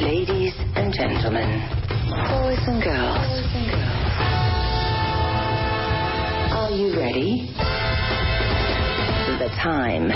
[0.00, 1.48] Ladies and gentlemen,
[2.30, 3.26] boys and girls,
[6.54, 7.50] are you ready?
[9.42, 10.08] The time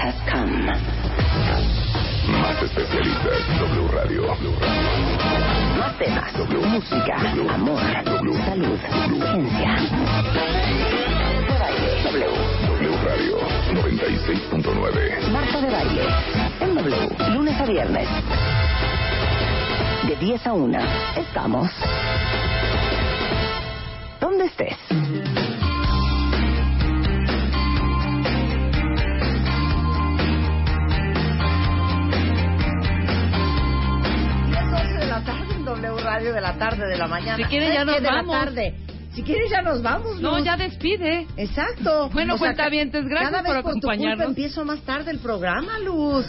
[0.00, 0.64] has come.
[2.40, 4.34] Más especialistas, W Radio.
[5.76, 6.32] Más temas,
[6.72, 7.16] música,
[7.52, 7.80] amor,
[8.46, 9.76] salud, ciencia.
[11.46, 12.28] De baile, W.
[12.66, 13.36] W Radio
[13.74, 15.30] 96.9.
[15.30, 16.04] Marta de baile,
[16.60, 18.08] en W, lunes a viernes.
[20.08, 20.78] De 10 a 1,
[21.16, 21.70] estamos.
[24.20, 24.76] ¿Dónde estés?
[34.98, 37.36] de la tarde en W Radio de la tarde, de la mañana.
[37.36, 38.34] Si quiere, ya ¿Sabes nos de vamos.
[38.36, 38.74] la tarde.
[39.14, 40.20] Si quieres ya nos vamos.
[40.20, 40.44] No, Luz.
[40.44, 41.26] ya despide.
[41.36, 42.08] Exacto.
[42.12, 44.16] Bueno, O sea, cuentavientes, gracias cada vez por por tu acompañarnos.
[44.26, 46.24] culpa empiezo más tarde el programa, Luz.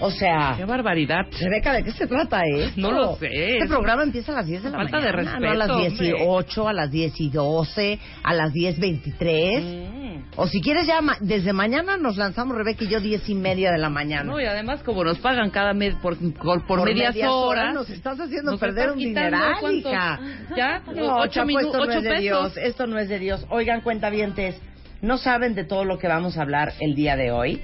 [0.00, 1.26] O sea, Qué barbaridad.
[1.38, 2.80] Rebeca, ¿de qué se trata esto?
[2.80, 3.28] No lo sé.
[3.58, 6.04] Este programa empieza a las 10 de la Falta de mañana, no a las respeto,
[6.16, 9.62] 18, a las 10 y 12, a las 10.23.
[9.62, 10.00] Mm.
[10.36, 13.72] O si quieres ya, ma- desde mañana nos lanzamos, Rebeca y yo, 10 y media
[13.72, 14.24] de la mañana.
[14.24, 17.74] No, y además, como nos pagan cada mes por, por, por medias, horas.
[17.74, 19.90] Nos estás haciendo nos perder estás un dineral, ¿cuánto?
[19.90, 20.20] hija.
[20.56, 22.20] Ya, No, ocho chapo, minutos, esto no es de pesos.
[22.22, 23.46] Dios, esto no es de Dios.
[23.50, 24.60] Oigan, cuentavientes,
[25.02, 27.60] no saben de todo lo que vamos a hablar el día de hoy.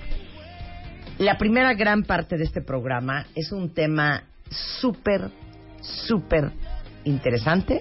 [1.19, 5.31] La primera gran parte de este programa es un tema súper,
[5.81, 6.53] súper
[7.05, 7.81] interesante,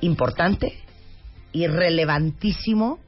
[0.00, 0.72] importante
[1.52, 3.00] y relevantísimo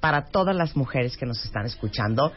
[0.00, 2.32] para todas las mujeres que nos están escuchando.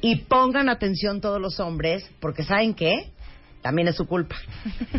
[0.00, 3.12] Y pongan atención todos los hombres, porque ¿saben qué?
[3.62, 4.36] También es su culpa.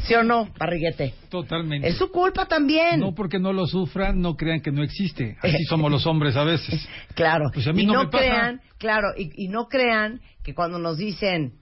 [0.04, 1.14] ¿Sí o no, barriguete?
[1.30, 1.88] Totalmente.
[1.88, 3.00] Es su culpa también.
[3.00, 5.38] No porque no lo sufran, no crean que no existe.
[5.42, 6.88] Así somos los hombres a veces.
[7.16, 7.50] Claro.
[7.54, 8.24] Pues a mí y no no, me pasa.
[8.26, 11.54] crean, claro, y, y no crean que cuando nos dicen,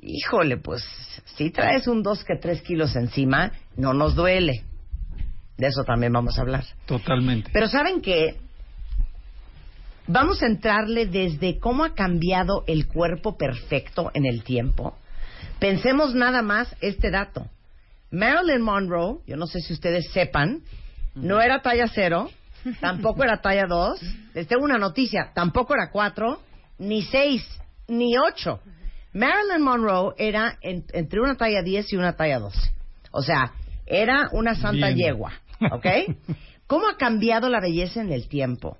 [0.00, 0.84] híjole, pues
[1.36, 4.64] si traes un 2 que 3 kilos encima, no nos duele.
[5.56, 6.64] De eso también vamos a hablar.
[6.84, 7.50] Totalmente.
[7.52, 8.36] Pero ¿saben qué?
[10.06, 14.96] Vamos a entrarle desde cómo ha cambiado el cuerpo perfecto en el tiempo.
[15.58, 17.46] Pensemos nada más este dato.
[18.10, 20.62] Marilyn Monroe, yo no sé si ustedes sepan,
[21.14, 22.30] no era talla cero,
[22.80, 24.00] tampoco era talla dos.
[24.34, 26.40] Les tengo una noticia, tampoco era cuatro,
[26.78, 27.42] ni seis,
[27.88, 28.60] ni ocho.
[29.12, 32.58] Marilyn Monroe era en- entre una talla 10 y una talla 12.
[33.12, 33.52] O sea,
[33.86, 34.96] era una santa Bien.
[34.98, 35.32] yegua,
[35.72, 35.86] ¿ok?
[36.66, 38.76] ¿Cómo ha cambiado la belleza en el tiempo?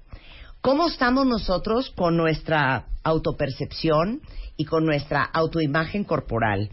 [0.66, 4.20] ¿Cómo estamos nosotros con nuestra autopercepción
[4.56, 6.70] y con nuestra autoimagen corporal?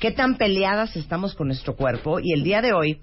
[0.00, 2.20] ¿Qué tan peleadas estamos con nuestro cuerpo?
[2.20, 3.02] Y el día de hoy,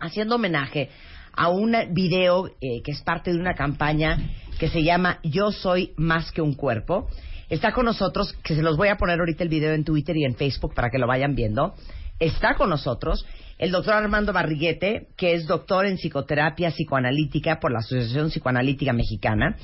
[0.00, 0.90] haciendo homenaje
[1.32, 4.18] a un video eh, que es parte de una campaña
[4.58, 7.06] que se llama Yo soy más que un cuerpo.
[7.48, 10.24] Está con nosotros, que se los voy a poner ahorita el video en Twitter y
[10.24, 11.76] en Facebook para que lo vayan viendo.
[12.18, 13.24] Está con nosotros
[13.58, 19.56] el doctor Armando Barriguete, que es doctor en psicoterapia psicoanalítica por la Asociación Psicoanalítica Mexicana,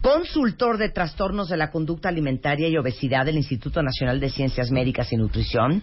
[0.00, 5.12] consultor de trastornos de la conducta alimentaria y obesidad del Instituto Nacional de Ciencias Médicas
[5.12, 5.82] y Nutrición,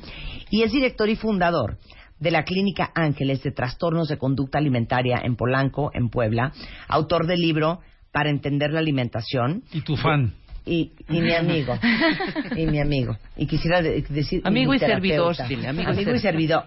[0.49, 1.77] y es director y fundador
[2.19, 6.51] de la Clínica Ángeles de Trastornos de Conducta Alimentaria en Polanco, en Puebla,
[6.87, 7.79] autor del libro
[8.11, 9.63] Para Entender la Alimentación.
[9.73, 10.33] Y tu fan.
[10.63, 11.75] Y, y mi amigo,
[12.55, 13.17] y mi amigo.
[13.35, 14.41] Y quisiera de- decir...
[14.43, 16.65] Amigo mi y servidor, amigo y servidor.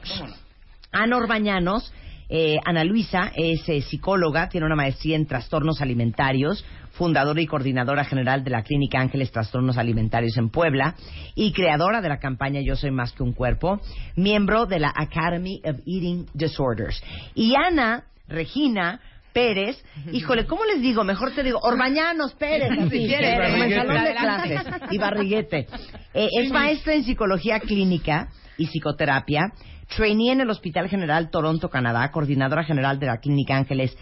[0.94, 1.92] Ana Orbañanos,
[2.28, 8.04] eh, Ana Luisa es eh, psicóloga, tiene una maestría en trastornos alimentarios, fundadora y coordinadora
[8.04, 10.94] general de la Clínica Ángeles Trastornos Alimentarios en Puebla
[11.34, 13.80] y creadora de la campaña Yo Soy Más que un Cuerpo,
[14.16, 17.02] miembro de la Academy of Eating Disorders.
[17.34, 19.00] Y Ana Regina
[19.32, 21.04] Pérez, híjole, ¿cómo les digo?
[21.04, 23.86] Mejor te digo, Orbañanos Pérez, Si quieres, como en Barriguete.
[23.86, 25.66] salón de clases, y Barriguete.
[26.14, 29.52] Eh, es maestra en psicología clínica y psicoterapia,
[29.96, 33.96] trainee en el Hospital General Toronto, Canadá, coordinadora general de la Clínica Ángeles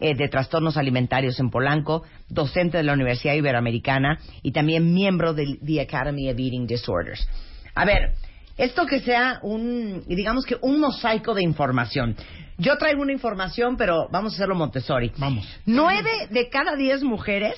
[0.00, 5.58] eh, de Trastornos Alimentarios en Polanco, docente de la Universidad Iberoamericana y también miembro de
[5.64, 7.26] the Academy of Eating Disorders.
[7.74, 8.14] A ver,
[8.56, 12.16] esto que sea un, digamos que un mosaico de información.
[12.58, 15.12] Yo traigo una información, pero vamos a hacerlo Montessori.
[15.16, 15.46] Vamos.
[15.64, 17.54] Nueve de cada diez mujeres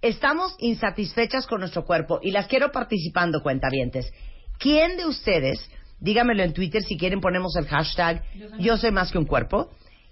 [0.00, 4.12] estamos insatisfechas con nuestro cuerpo y las quiero participando, cuentavientes.
[4.58, 5.70] ¿Quién de ustedes,
[6.04, 8.22] dígamelo en Twitter si quieren ponemos el hashtag
[8.58, 9.70] yo soy más que un cuerpo,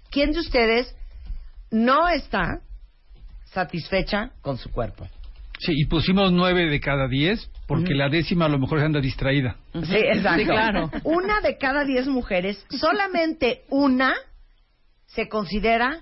[0.09, 0.95] quién de ustedes
[1.71, 2.61] no está
[3.45, 5.07] satisfecha con su cuerpo?
[5.59, 8.99] Sí, y pusimos nueve de cada diez, porque la décima a lo mejor se anda
[8.99, 9.55] distraída.
[9.71, 10.39] Sí, exacto.
[10.39, 10.91] Sí, claro.
[11.03, 14.13] Una de cada diez mujeres, solamente una
[15.05, 16.01] se considera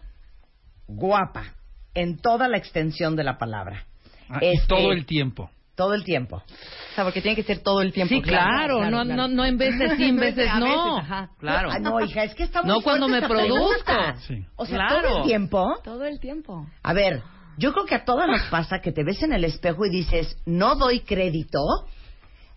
[0.88, 1.54] guapa
[1.94, 3.86] en toda la extensión de la palabra.
[4.30, 5.52] Ah, y Este, todo el tiempo.
[5.82, 6.36] Todo el tiempo.
[6.38, 8.14] O sea, porque tiene que ser todo el tiempo.
[8.14, 10.66] Sí, claro, no, no, no en veces sí, en veces no.
[10.66, 11.30] veces, ajá.
[11.40, 11.70] Claro.
[11.72, 13.94] Ah, no, hija, es que está muy No cuando me produzco.
[14.28, 14.46] Sí.
[14.58, 15.02] O sea, Claro.
[15.10, 15.74] todo el tiempo.
[15.84, 16.68] Todo el tiempo.
[16.84, 17.24] A ver,
[17.58, 20.38] yo creo que a todas nos pasa que te ves en el espejo y dices,
[20.46, 21.60] no doy crédito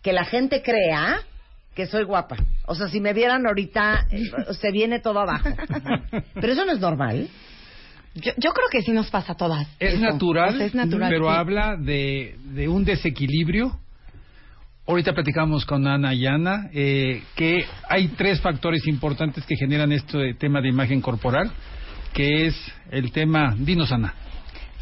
[0.02, 1.20] que la gente crea
[1.74, 2.36] que soy guapa.
[2.66, 5.48] O sea, si me vieran ahorita, eh, se viene todo abajo.
[6.34, 7.28] Pero eso no es normal.
[8.14, 9.66] Yo, yo creo que sí nos pasa a todas.
[9.78, 11.36] Es natural, es pero sí.
[11.36, 13.78] habla de, de un desequilibrio.
[14.86, 20.34] Ahorita platicamos con Ana y Ana eh, que hay tres factores importantes que generan este
[20.34, 21.50] tema de imagen corporal,
[22.12, 24.14] que es el tema, dinos Ana.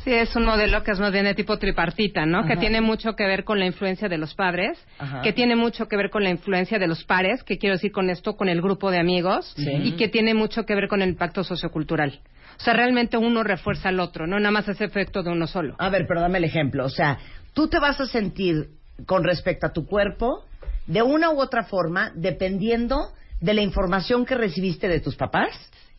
[0.04, 2.44] Sí, es un modelo que es más bien de tipo tripartita, ¿no?
[2.46, 5.22] Que tiene mucho que ver con la influencia de los padres, Ajá.
[5.22, 8.10] que tiene mucho que ver con la influencia de los pares, que quiero decir con
[8.10, 9.70] esto, con el grupo de amigos, Sí.
[9.70, 12.20] y que tiene mucho que ver con el impacto sociocultural.
[12.58, 15.76] O sea, realmente uno refuerza al otro, no nada más ese efecto de uno solo.
[15.78, 16.84] A ver, pero dame el ejemplo.
[16.84, 17.18] O sea,
[17.54, 18.70] tú te vas a sentir
[19.06, 20.44] con respecto a tu cuerpo
[20.86, 25.50] de una u otra forma dependiendo de la información que recibiste de tus papás.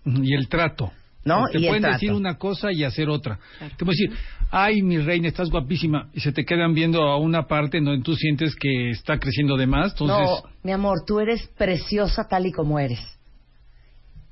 [0.06, 0.92] Y el trato.
[1.26, 1.46] ¿No?
[1.52, 1.94] Te Y pueden trato.
[1.96, 3.40] decir una cosa y hacer otra.
[3.78, 4.12] Te pueden decir,
[4.52, 6.10] ay, mi reina, estás guapísima.
[6.14, 9.56] Y se te quedan viendo a una parte en donde tú sientes que está creciendo
[9.56, 9.92] de más.
[9.94, 13.00] Entonces, No, mi amor, tú eres preciosa tal y como eres.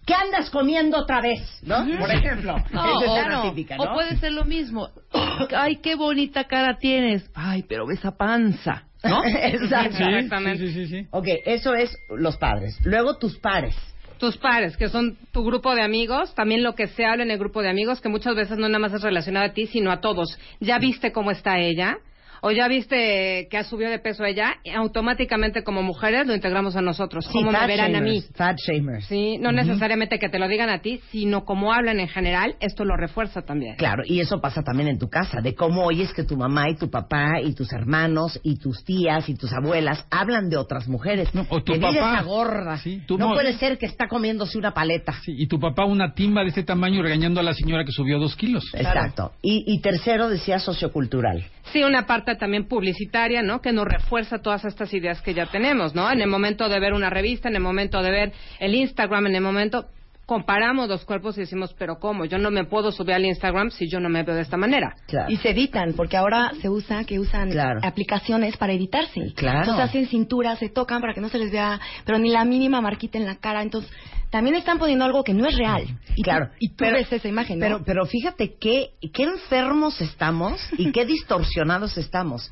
[0.05, 1.39] ¿Qué andas comiendo otra vez?
[1.61, 1.85] ¿No?
[1.99, 2.55] Por ejemplo.
[2.73, 3.83] No, Esa es o, una típica, ¿no?
[3.83, 4.89] o puede ser lo mismo.
[5.55, 7.29] Ay, qué bonita cara tienes.
[7.35, 9.23] Ay, pero esa panza, ¿no?
[9.25, 10.67] Exactamente.
[10.67, 11.07] sí, sí, sí, sí.
[11.11, 12.77] Ok, eso es los padres.
[12.83, 13.75] Luego tus pares.
[14.21, 17.39] Tus pares, que son tu grupo de amigos, también lo que se habla en el
[17.39, 19.99] grupo de amigos, que muchas veces no nada más es relacionado a ti, sino a
[19.99, 20.37] todos.
[20.59, 21.97] ¿Ya viste cómo está ella?
[22.43, 24.55] ¿O ya viste que ha subido de peso ella?
[24.75, 27.27] Automáticamente como mujeres lo integramos a nosotros.
[27.31, 28.21] ¿Cómo me fat verán a mí?
[28.35, 29.05] Fat shamers.
[29.05, 32.83] Sí, no necesariamente que te lo digan a ti, sino como hablan en general, esto
[32.83, 33.75] lo refuerza también.
[33.75, 36.75] Claro, y eso pasa también en tu casa, de cómo oyes que tu mamá y
[36.75, 41.33] tu papá y tus hermanos y tus tías y tus abuelas hablan de otras mujeres.
[41.35, 41.89] No, o tu papá.
[41.91, 42.77] esa gorda.
[42.77, 45.13] Sí, tú no no- puede ser que está comiéndose una paleta.
[45.23, 48.19] Sí, y tu papá una timba de este tamaño regañando a la señora que subió
[48.19, 48.65] dos kilos.
[48.73, 49.31] Exacto.
[49.41, 51.45] Y, y tercero decía sociocultural.
[51.71, 53.61] Sí, una parte también publicitaria, ¿no?
[53.61, 56.11] Que nos refuerza todas estas ideas que ya tenemos, ¿no?
[56.11, 59.35] En el momento de ver una revista, en el momento de ver el Instagram, en
[59.35, 59.89] el momento
[60.31, 62.23] comparamos los cuerpos y decimos, pero ¿cómo?
[62.23, 64.95] Yo no me puedo subir al Instagram si yo no me veo de esta manera.
[65.05, 65.29] Claro.
[65.29, 67.81] Y se editan, porque ahora se usa que usan Claro.
[67.83, 69.33] aplicaciones para editarse.
[69.35, 69.59] Claro.
[69.59, 72.79] Entonces hacen cintura, se tocan para que no se les vea, pero ni la mínima
[72.79, 73.61] marquita en la cara.
[73.61, 73.91] Entonces,
[74.29, 75.83] también están poniendo algo que no es real.
[76.15, 76.45] Y claro.
[76.47, 77.65] Tú, y tú Pero- ves esa imagen, ¿no?
[77.65, 82.49] Pero, pero fíjate qué, qué enfermos estamos y qué distorsionados estamos.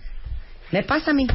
[0.73, 1.27] Me pasa a mí.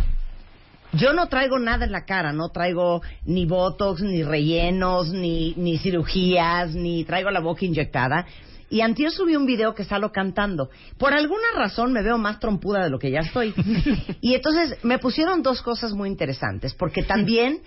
[0.97, 5.79] Yo no traigo nada en la cara, no traigo ni botox, ni rellenos, ni, ni
[5.79, 8.27] cirugías, ni traigo la boca inyectada.
[8.71, 10.71] Y antier subí un video que salo cantando.
[10.99, 13.55] Por alguna razón me veo más trompuda de lo que ya estoy.
[14.21, 17.61] Y entonces me pusieron dos cosas muy interesantes, porque también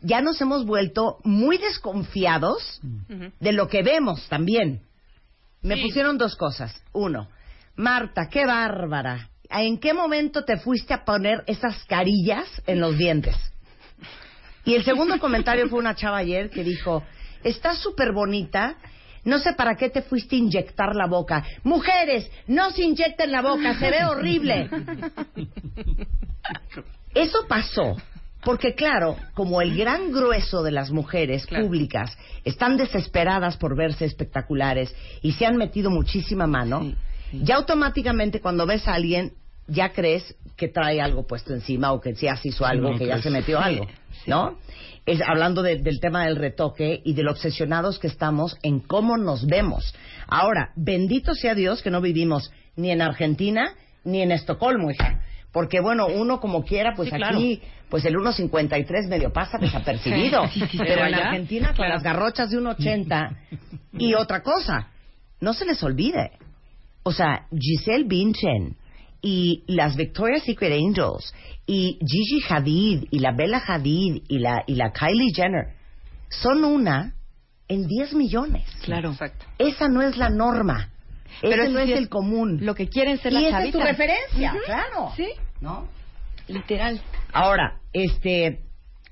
[0.00, 2.80] ya nos hemos vuelto muy desconfiados
[3.40, 4.82] de lo que vemos también.
[5.62, 6.74] Me pusieron dos cosas.
[6.92, 7.28] Uno,
[7.76, 9.30] Marta, qué bárbara.
[9.50, 13.36] ¿En qué momento te fuiste a poner esas carillas en los dientes?
[14.64, 17.02] Y el segundo comentario fue una chava ayer que dijo,
[17.42, 18.76] estás súper bonita,
[19.24, 21.44] no sé para qué te fuiste a inyectar la boca.
[21.62, 24.68] Mujeres, no se inyecten la boca, se ve horrible.
[27.14, 27.96] Eso pasó.
[28.42, 31.64] Porque claro, como el gran grueso de las mujeres Claro.
[31.64, 36.92] públicas están desesperadas por verse espectaculares y se han metido muchísima mano,
[37.42, 39.32] ya automáticamente cuando ves a alguien
[39.66, 43.06] ya crees que trae algo puesto encima o que ya se hizo algo, no que
[43.06, 43.24] ya crees.
[43.24, 43.86] se metió algo,
[44.26, 44.58] ¿no?
[45.06, 49.16] Es hablando de- del tema del retoque y de lo obsesionados que estamos en cómo
[49.16, 49.94] nos vemos.
[50.26, 53.74] Ahora, bendito sea Dios que no vivimos ni en Argentina
[54.04, 55.20] ni en Estocolmo, hija.
[55.52, 57.36] Porque bueno, uno como quiera, pues Sí, claro.
[57.36, 60.46] aquí, pues el 1.53 medio pasa desapercibido.
[60.48, 61.94] Sí, sí, sí, Pero en Argentina con claro.
[61.94, 63.36] las garrochas de 1.80
[63.92, 64.88] y otra cosa,
[65.40, 66.32] no se les olvide.
[67.04, 68.76] O sea, Giselle Bündchen
[69.22, 71.32] y las Victoria's Secret Angels
[71.66, 75.74] y Gigi Hadid y la Bella Hadid y la, y la Kylie Jenner
[76.28, 77.14] son una
[77.68, 78.64] en 10 millones.
[78.82, 79.12] Claro.
[79.12, 79.46] Exacto.
[79.58, 80.90] Esa no es la norma.
[81.40, 82.58] Pero eso no es el común.
[82.62, 83.98] Lo que quieren ser y las esa es tu chavitas.
[83.98, 85.12] referencia, claro.
[85.16, 85.28] Sí,
[85.60, 85.88] ¿No?
[86.48, 87.00] literal.
[87.32, 88.60] Ahora, este,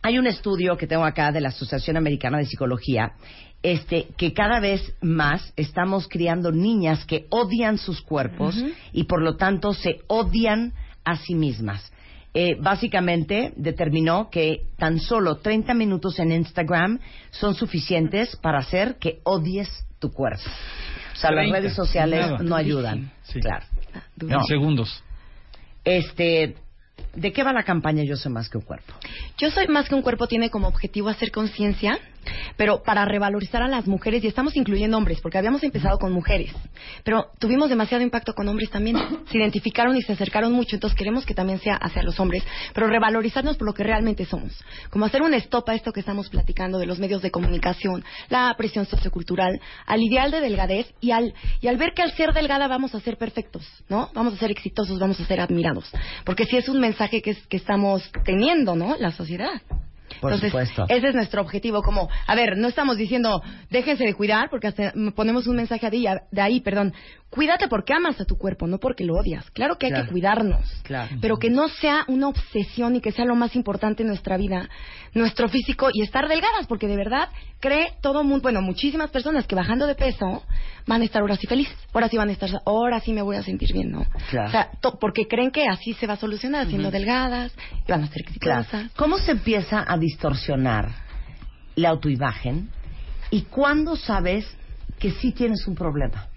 [0.03, 3.13] hay un estudio que tengo acá de la Asociación Americana de Psicología,
[3.63, 8.57] este, que cada vez más estamos criando niñas que odian sus cuerpos
[8.93, 10.73] y por lo tanto se odian
[11.05, 11.93] a sí mismas.
[12.35, 16.99] Eh, básicamente determinó que tan solo 30 minutos en Instagram
[17.31, 20.43] son suficientes para hacer que odies tu cuerpo.
[21.13, 22.39] O sea, las 30, redes sociales nada.
[22.43, 23.13] no ayudan.
[23.25, 23.39] Sí.
[23.41, 23.67] Claro.
[24.21, 24.43] En No.
[24.45, 25.05] segundos.
[25.85, 26.55] Este,
[27.15, 28.95] ¿de qué va la campaña Yo soy más que un cuerpo?
[29.39, 31.99] Yo soy más que un cuerpo tiene como objetivo hacer conciencia,
[32.57, 36.53] pero para revalorizar a las mujeres y estamos incluyendo hombres, porque habíamos empezado con mujeres,
[37.05, 38.97] pero tuvimos demasiado impacto con hombres también.
[39.31, 42.43] Se identificaron y se acercaron mucho, entonces queremos que también sea hacia los hombres,
[42.75, 44.53] pero revalorizarnos por lo que realmente somos.
[44.91, 48.55] Como hacer un stop a esto que estamos platicando de los medios de comunicación, la
[48.57, 52.69] presión sociocultural, al ideal de delgadez y al y al ver que al ser delgada
[52.69, 54.11] vamos a ser perfectos, ¿no?
[54.15, 55.91] Vamos a ser exitosos, vamos a ser admirados,
[56.25, 58.97] porque sí es un mensaje que es- que estamos teniendo, ¿no?
[58.99, 59.61] La sociedad.
[60.21, 60.85] Por Entonces, supuesto.
[60.89, 64.93] ese es nuestro objetivo, como, a ver, no estamos diciendo, déjense de cuidar, porque hasta
[65.15, 66.93] ponemos un mensaje de ahí, de ahí, perdón,
[67.31, 69.51] cuídate porque amas a tu cuerpo, no porque lo odias.
[69.53, 70.05] Claro que hay Claro.
[70.07, 71.17] que cuidarnos, Claro.
[71.23, 74.69] pero que no sea una obsesión y que sea lo más importante en nuestra vida,
[75.15, 77.31] nuestro físico y estar delgadas, porque de verdad
[77.61, 80.43] cree todo mundo, bueno, muchísimas personas que bajando de peso
[80.87, 83.37] van a estar ahora sí felices, ahora sí van a estar, ahora sí me voy
[83.37, 84.05] a sentir bien, ¿no?
[84.31, 84.49] Claro.
[84.49, 87.53] O sea, to- porque creen que así se va a solucionar, siendo delgadas,
[87.87, 88.67] y van a ser exitosas.
[88.69, 88.89] Claro.
[88.97, 90.91] ¿Cómo se empieza a distorsionar
[91.77, 92.69] la autoimagen
[93.31, 94.47] y cuándo sabes
[94.99, 96.29] que sí tienes un problema?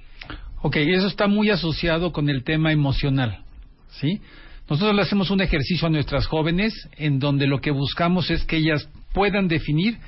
[0.62, 3.44] Ok, eso está muy asociado con el tema emocional,
[3.90, 4.22] ¿sí?
[4.68, 8.58] Nosotros le hacemos un ejercicio a nuestras jóvenes en donde lo que buscamos es que
[8.58, 10.00] ellas puedan definir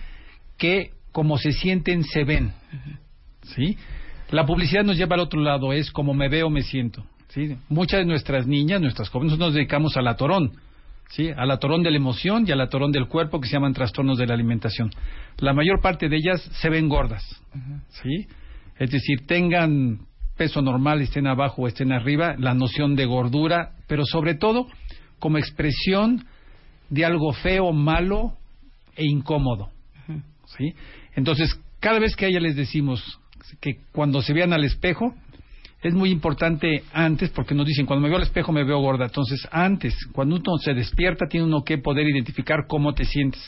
[0.58, 2.54] que como se sienten se ven,
[3.56, 3.78] ¿sí?
[4.32, 7.56] La publicidad nos lleva al otro lado, es como me veo, me siento, ¿sí?
[7.70, 10.54] Muchas de nuestras niñas, nuestras jóvenes, nos dedicamos al atorón,
[11.10, 11.30] ¿sí?
[11.36, 14.28] Al atorón de la emoción y al atorón del cuerpo que se llaman trastornos de
[14.28, 14.90] la alimentación.
[15.38, 17.24] La mayor parte de ellas se ven gordas,
[17.90, 18.28] ¿sí?
[18.78, 20.00] Es decir, tengan
[20.38, 24.68] peso normal, estén abajo o estén arriba, la noción de gordura, pero sobre todo
[25.20, 26.26] como expresión
[26.90, 28.38] de algo feo, malo
[28.96, 29.72] e incómodo.
[30.58, 30.74] ¿sí?
[31.16, 33.20] Entonces, cada vez que a ella les decimos
[33.60, 35.16] que cuando se vean al espejo,
[35.88, 39.06] es muy importante antes, porque nos dicen, cuando me veo al espejo me veo gorda.
[39.06, 43.42] Entonces, antes, cuando uno se despierta, tiene uno que poder identificar cómo te sientes.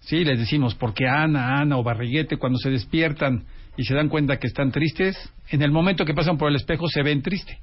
[0.00, 3.44] Sí, les decimos, porque Ana, Ana o Barriguete, cuando se despiertan
[3.76, 5.16] y se dan cuenta que están tristes,
[5.50, 7.58] en el momento que pasan por el espejo se ven tristes.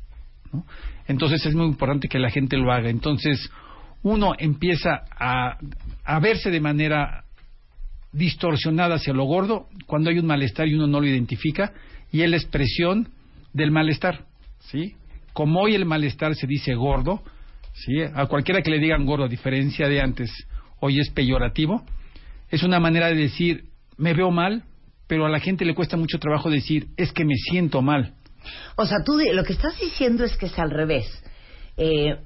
[1.07, 2.89] Entonces es muy importante que la gente lo haga.
[2.89, 3.49] Entonces
[4.03, 5.57] uno empieza a,
[6.05, 7.25] a verse de manera
[8.11, 11.73] distorsionada hacia lo gordo cuando hay un malestar y uno no lo identifica
[12.11, 13.09] y es la expresión
[13.53, 14.25] del malestar,
[14.59, 14.95] ¿sí?
[15.33, 17.21] Como hoy el malestar se dice gordo,
[17.73, 18.01] ¿sí?
[18.01, 20.31] A cualquiera que le digan gordo, a diferencia de antes,
[20.79, 21.83] hoy es peyorativo,
[22.49, 23.65] es una manera de decir,
[23.97, 24.63] me veo mal,
[25.07, 28.15] pero a la gente le cuesta mucho trabajo decir, es que me siento mal.
[28.75, 31.05] O sea, tú lo que estás diciendo es que es al revés.
[31.77, 32.17] Eh,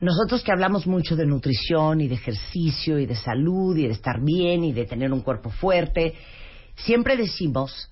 [0.00, 4.22] nosotros que hablamos mucho de nutrición y de ejercicio y de salud y de estar
[4.22, 6.14] bien y de tener un cuerpo fuerte,
[6.76, 7.90] siempre decimos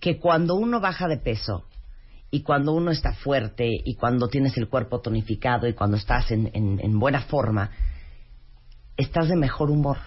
[0.00, 1.64] que cuando uno baja de peso
[2.34, 6.50] y cuando uno está fuerte y cuando tienes el cuerpo tonificado y cuando estás en,
[6.52, 7.70] en- en buena forma,
[8.96, 9.98] estás de mejor humor.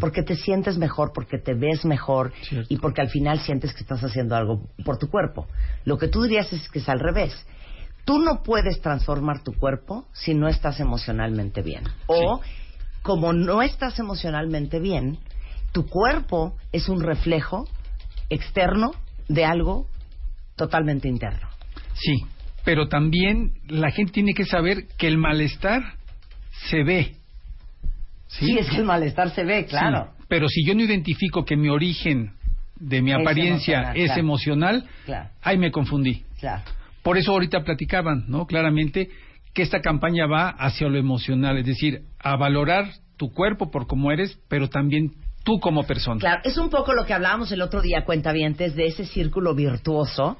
[0.00, 2.72] Porque te sientes mejor, porque te ves mejor Cierto.
[2.72, 5.46] y porque al final sientes que estás haciendo algo por tu cuerpo.
[5.84, 7.34] Lo que tú dirías es que es al revés.
[8.04, 11.82] Tú no puedes transformar tu cuerpo si no estás emocionalmente bien.
[12.06, 12.40] O,
[13.02, 15.18] como no estás emocionalmente bien,
[15.72, 17.66] tu cuerpo es un reflejo
[18.30, 18.92] externo
[19.28, 19.86] de algo
[20.56, 21.47] totalmente interno.
[21.98, 22.24] Sí,
[22.64, 25.82] pero también la gente tiene que saber que el malestar
[26.68, 27.12] se ve.
[28.28, 30.08] Sí, es que el malestar se ve, claro.
[30.18, 32.32] Sí, pero si yo no identifico que mi origen
[32.76, 34.20] de mi Es apariencia emocional, es claro.
[34.20, 36.22] emocional, Claro, ahí me confundí.
[36.38, 36.62] claro.
[37.02, 38.46] Por eso ahorita platicaban, ¿no?
[38.46, 39.08] Claramente
[39.54, 44.12] que esta campaña va hacia lo emocional, es decir, a valorar tu cuerpo por cómo
[44.12, 45.12] eres, pero también
[45.42, 46.20] tú como persona.
[46.20, 50.36] Claro, es un poco lo que hablábamos el otro día, cuentavientes, de ese círculo virtuoso,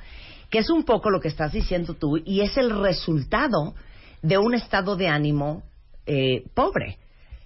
[0.50, 3.74] que es un poco lo que estás diciendo tú, y es el resultado
[4.22, 5.62] de un estado de ánimo
[6.06, 6.98] eh, pobre.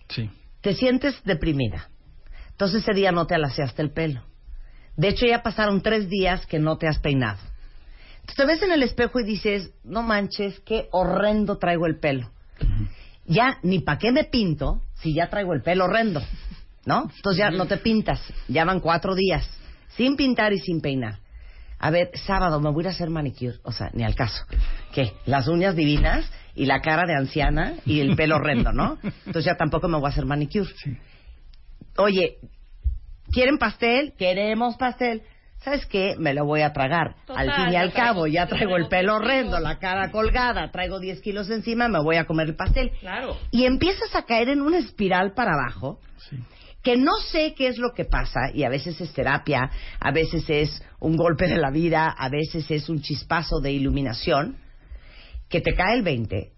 [0.08, 0.30] Sí.
[0.60, 1.88] Te sientes deprimida.
[2.50, 4.22] Entonces ese día no te alaciaste el pelo.
[4.96, 7.40] De hecho, ya pasaron tres días que no te has peinado.
[8.20, 12.30] Entonces te ves en el espejo y dices, no manches, qué horrendo traigo el pelo.
[13.26, 16.22] Ya, ni para qué me pinto si ya traigo el pelo horrendo.
[16.84, 17.10] ¿No?
[17.14, 18.20] Entonces ya no te pintas.
[18.48, 19.48] Ya van cuatro días.
[19.96, 21.18] Sin pintar y sin peinar.
[21.82, 23.58] A ver, sábado me voy a ir a hacer manicure.
[23.64, 24.44] O sea, ni al caso.
[24.94, 25.14] ¿Qué?
[25.26, 28.98] Las uñas divinas y la cara de anciana y el pelo horrendo, ¿no?
[29.26, 30.70] Entonces ya tampoco me voy a hacer manicure.
[31.96, 32.38] Oye,
[33.32, 34.14] ¿quieren pastel?
[34.16, 35.22] Queremos pastel.
[35.58, 36.14] ¿Sabes qué?
[36.18, 37.16] Me lo voy a tragar.
[37.26, 41.00] Total, al fin y al cabo, ya traigo el pelo horrendo, la cara colgada, traigo
[41.00, 42.92] 10 kilos encima, me voy a comer el pastel.
[43.00, 43.36] Claro.
[43.50, 45.98] Y empiezas a caer en una espiral para abajo
[46.82, 49.70] que no sé qué es lo que pasa, y a veces es terapia,
[50.00, 54.56] a veces es un golpe de la vida, a veces es un chispazo de iluminación,
[55.48, 56.52] que te cae el 20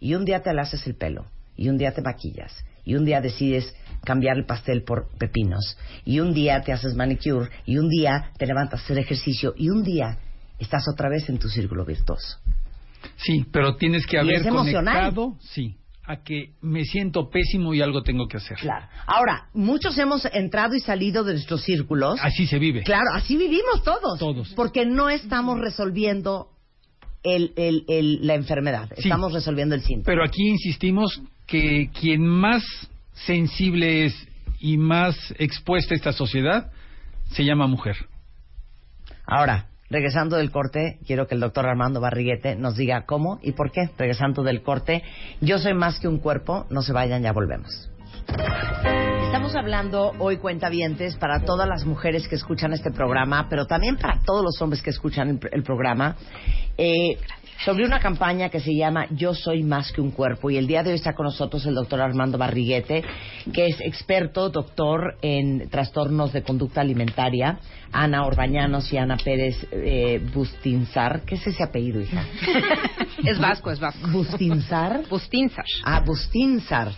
[0.00, 3.20] y un día te haces el pelo, y un día te maquillas, y un día
[3.20, 8.32] decides cambiar el pastel por pepinos, y un día te haces manicure, y un día
[8.38, 10.18] te levantas a hacer ejercicio, y un día
[10.58, 12.38] estás otra vez en tu círculo virtuoso.
[13.16, 15.76] Sí, pero tienes que haber conectado, sí,
[16.08, 18.56] a que me siento pésimo y algo tengo que hacer.
[18.58, 18.86] Claro.
[19.06, 22.18] Ahora, muchos hemos entrado y salido de nuestros círculos.
[22.22, 22.82] Así se vive.
[22.82, 24.18] Claro, así vivimos todos.
[24.18, 24.48] Todos.
[24.54, 26.48] Porque no estamos resolviendo
[27.22, 29.02] el, el- el- la enfermedad, Sí.
[29.08, 30.06] estamos resolviendo el síntoma.
[30.06, 32.64] Pero aquí insistimos que quien más
[33.12, 34.28] sensible es
[34.60, 36.72] y más expuesta a esta sociedad
[37.32, 37.96] se llama mujer.
[39.26, 43.70] Ahora, regresando del corte, quiero que el doctor Armando Barriguete nos diga cómo y por
[43.70, 43.90] qué.
[43.96, 45.02] Regresando del corte,
[45.40, 47.90] yo soy más que un cuerpo, no se vayan, ya volvemos.
[49.24, 54.20] Estamos hablando hoy, cuentavientes, para todas las mujeres que escuchan este programa, pero también para
[54.24, 56.16] todos los hombres que escuchan el, programa,
[56.76, 57.18] eh,
[57.64, 60.50] sobre una campaña que se llama Yo soy más que un cuerpo.
[60.50, 63.04] Y el día de hoy está con nosotros el doctor Armando Barriguete,
[63.52, 67.58] que es experto, doctor en trastornos de conducta alimentaria.
[67.92, 71.22] Ana Orbañanos y Ana Pérez eh, Bustinzar.
[71.22, 72.24] ¿Qué es ese apellido, hija?
[73.24, 74.06] Es vasco, es vasco.
[74.12, 75.02] ¿Bustinzar?
[75.10, 75.64] Bustinzar.
[75.84, 76.92] Ah, Bustinzar.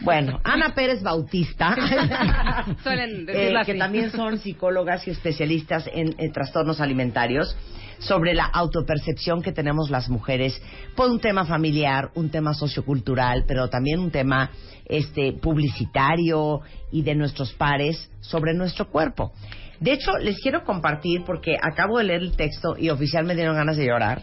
[0.00, 1.76] Bueno, Ana Pérez Bautista,
[2.82, 7.56] Suelen eh, que también son psicólogas y especialistas en, en trastornos alimentarios,
[8.02, 10.60] sobre la autopercepción que tenemos las mujeres
[10.96, 14.50] por un tema familiar, un tema sociocultural, pero también un tema
[14.86, 16.60] este publicitario
[16.90, 19.32] y de nuestros pares sobre nuestro cuerpo.
[19.80, 23.56] De hecho, les quiero compartir, porque acabo de leer el texto y oficial me dieron
[23.56, 24.22] ganas de llorar,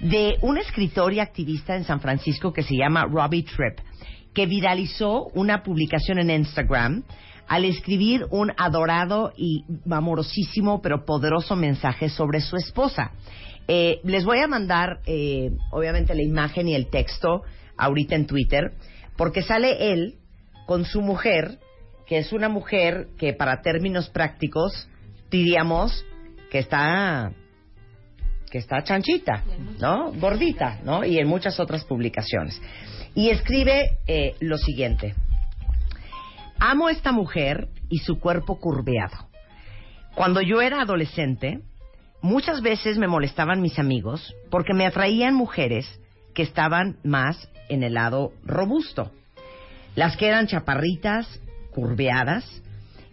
[0.00, 3.78] de un escritor y activista en San Francisco que se llama Robbie Tripp,
[4.34, 7.02] que viralizó una publicación en Instagram
[7.50, 13.10] al escribir un adorado y amorosísimo pero poderoso mensaje sobre su esposa.
[13.66, 17.42] Eh, les voy a mandar, eh, obviamente, la imagen y el texto
[17.76, 18.74] ahorita en Twitter,
[19.16, 20.14] porque sale él
[20.66, 21.58] con su mujer,
[22.06, 24.88] que es una mujer que para términos prácticos
[25.28, 26.04] diríamos
[26.52, 27.32] que está
[28.48, 29.42] que está chanchita,
[29.80, 30.12] ¿no?
[30.12, 31.04] Gordita, ¿no?
[31.04, 32.60] Y en muchas otras publicaciones.
[33.16, 35.14] Y escribe eh, lo siguiente.
[36.62, 39.30] Amo a esta mujer y su cuerpo curveado.
[40.14, 41.60] Cuando yo era adolescente,
[42.20, 45.86] muchas veces me molestaban mis amigos porque me atraían mujeres
[46.34, 49.10] que estaban más en el lado robusto.
[49.94, 51.40] Las que eran chaparritas,
[51.72, 52.44] curveadas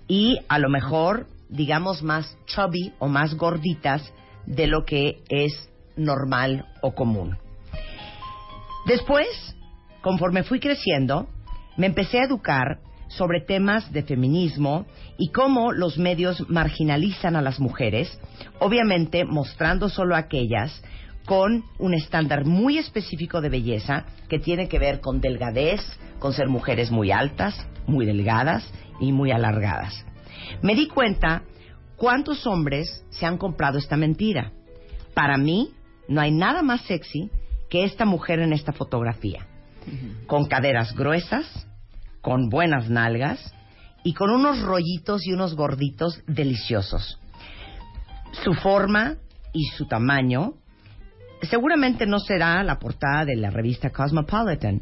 [0.10, 4.14] y a lo mejor, digamos, más chubby o más gorditas
[4.46, 7.38] de lo que es normal o común.
[8.86, 9.28] Después,
[10.02, 11.30] conforme fui creciendo,
[11.78, 14.86] me empecé a educar sobre temas de feminismo
[15.17, 18.20] y cómo los medios marginalizan a las mujeres,
[18.60, 20.84] obviamente mostrando solo a aquellas
[21.26, 25.82] con un estándar muy específico de belleza que tiene que ver con delgadez,
[26.20, 28.70] con ser mujeres muy altas, muy delgadas
[29.02, 30.06] y muy alargadas.
[30.62, 31.43] Me di cuenta
[31.98, 34.54] cuántos hombres se han comprado esta mentira.
[35.13, 35.72] Para mí,
[36.08, 37.30] no hay nada más sexy
[37.70, 39.46] que esta mujer en esta fotografía,
[40.28, 41.67] con caderas gruesas,
[42.28, 43.40] con buenas nalgas
[44.04, 47.22] y con unos rollitos y unos gorditos deliciosos.
[48.44, 49.16] Su forma
[49.54, 50.56] y su tamaño
[51.44, 54.82] seguramente no será la portada de la revista Cosmopolitan,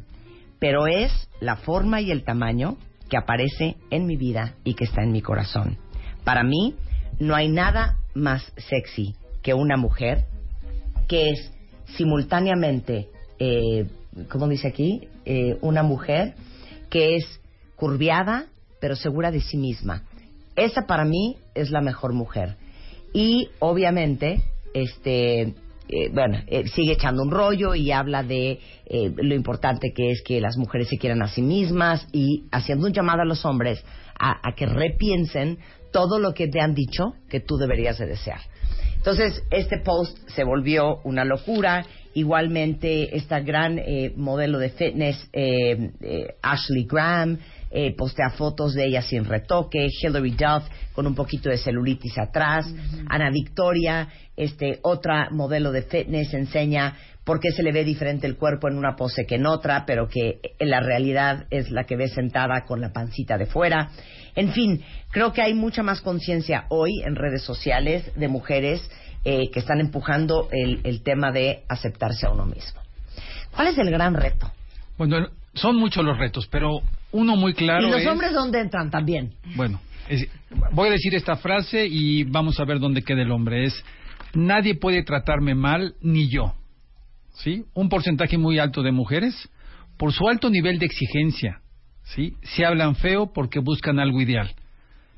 [0.57, 2.77] pero es la forma y el tamaño
[3.11, 5.77] que aparece en mi vida y que está en mi corazón.
[6.23, 6.73] Para mí,
[7.19, 10.25] no hay nada más sexy que una mujer
[11.07, 11.53] que es
[11.95, 13.85] simultáneamente, eh,
[14.29, 15.07] ¿cómo dice aquí?
[15.25, 16.33] Eh, una mujer
[16.95, 17.41] que es
[17.75, 18.45] curviada,
[18.79, 20.03] pero segura de sí misma.
[20.55, 22.55] Esa para mí es la mejor mujer.
[23.13, 29.35] Y obviamente, este, eh, bueno, eh, sigue echando un rollo y habla de eh, lo
[29.35, 33.23] importante que es que las mujeres se quieran a sí mismas y haciendo un llamado
[33.23, 33.83] a los hombres
[34.17, 35.57] a, a que repiensen
[35.91, 38.39] todo lo que te han dicho que tú deberías de desear.
[39.05, 41.85] Entonces, este post se volvió una locura.
[42.15, 47.37] Igualmente, esta gran eh, modelo de fitness, eh, eh, Ashley Graham,
[47.69, 50.63] eh, postea fotos de ella sin retoque, Hilary Duff
[50.93, 52.65] con un poquito de celulitis atrás,
[53.07, 58.37] Ana Victoria, este, otra modelo de fitness enseña por qué se le ve diferente el
[58.37, 61.97] cuerpo en una pose que en otra, pero que en la realidad es la que
[61.97, 63.89] ve sentada con la pancita de fuera.
[64.35, 68.87] En fin, creo que hay mucha más conciencia hoy en redes sociales de mujeres
[69.23, 72.79] eh, que están empujando el, el tema de aceptarse a uno mismo.
[73.55, 74.51] ¿Cuál es el gran reto?
[74.97, 76.79] Bueno, son muchos los retos, pero
[77.11, 79.33] uno muy claro ¿Y los es- hombres dónde entran también?
[79.55, 80.27] Bueno, es-
[80.71, 83.63] voy a decir esta frase y vamos a ver dónde queda el hombre.
[83.65, 83.83] Es,
[84.33, 86.53] nadie puede tratarme mal, ni yo.
[87.35, 87.65] ¿Sí?
[87.73, 89.49] Un porcentaje muy alto de mujeres,
[89.97, 91.61] por su alto nivel de exigencia,
[92.03, 92.33] ¿sí?
[92.43, 94.53] Se hablan feo porque buscan algo ideal.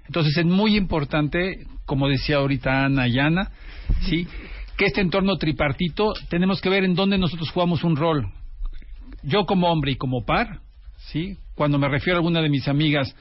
[0.06, 3.52] Entonces es muy importante, como decía ahorita Ana y Ana,
[4.02, 4.28] ¿sí?
[4.78, 8.32] Que este entorno tripartito tenemos que ver en dónde nosotros jugamos un rol.
[9.24, 10.60] Yo como hombre y como par,
[10.98, 11.38] ¿sí?
[11.56, 13.16] Cuando me refiero a alguna de mis amigas,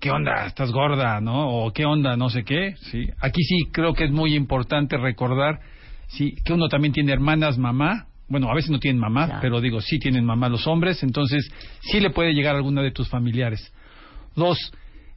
[0.00, 0.46] ¿qué onda?
[0.46, 1.48] ¿Estás gorda, no?
[1.48, 2.16] O ¿qué onda?
[2.16, 3.08] No sé qué, ¿sí?
[3.20, 5.60] Aquí sí creo que es muy importante recordar,
[6.08, 6.34] ¿sí?
[6.44, 8.08] Que uno también tiene hermanas, mamá.
[8.28, 9.40] Bueno, a veces no tienen mamá, Claro.
[9.40, 11.48] pero digo, sí tienen mamá los hombres, entonces
[11.80, 13.72] sí le puede llegar a alguna de tus familiares.
[14.34, 14.72] Dos,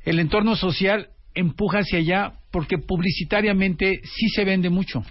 [0.05, 5.03] el entorno social empuja hacia allá porque publicitariamente sí se vende mucho.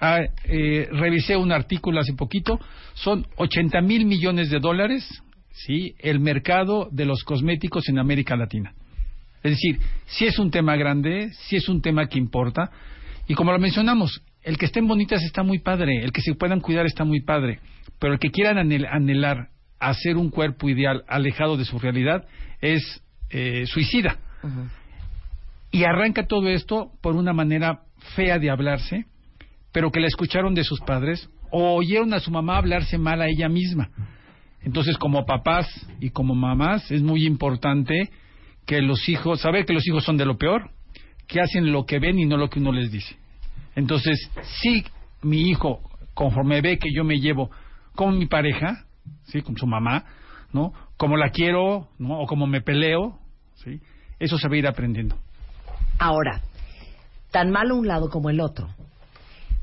[0.00, 2.60] Ah, eh, revisé un artículo hace poquito,
[2.94, 8.72] son 80 mil millones de dólares, sí, el mercado de los cosméticos en América Latina.
[9.42, 12.70] Es decir, si es un tema grande, si es un tema que importa,
[13.28, 16.60] y como lo mencionamos, el que estén bonitas está muy padre, el que se puedan
[16.60, 17.58] cuidar está muy padre,
[17.98, 19.48] pero el que quieran anhel- anhelar
[19.80, 22.24] hacer un cuerpo ideal alejado de su realidad
[22.60, 24.18] es eh, suicida.
[25.72, 27.80] Y arranca todo esto por una manera
[28.14, 29.06] fea de hablarse,
[29.72, 33.26] pero que la escucharon de sus padres o oyeron a su mamá hablarse mal a
[33.26, 33.90] ella misma.
[34.62, 35.66] Entonces, como papás
[36.00, 38.10] y como mamás, es muy importante
[38.64, 40.70] que los hijos, saber que los hijos son de lo peor,
[41.26, 43.16] que hacen lo que ven y no lo que uno les dice.
[43.76, 44.18] Entonces,
[44.60, 44.84] si
[45.22, 45.80] mi hijo,
[46.14, 47.50] conforme ve que yo me llevo
[47.94, 48.86] con mi pareja,
[49.24, 50.04] sí, con su mamá,
[50.52, 50.72] ¿no?
[50.96, 51.88] Como la quiero.
[52.00, 53.18] O como me peleo,
[53.56, 53.80] ¿sí?
[54.18, 55.16] Eso se va a ir aprendiendo.
[55.98, 56.40] Ahora,
[57.30, 58.68] tan malo un lado como el otro.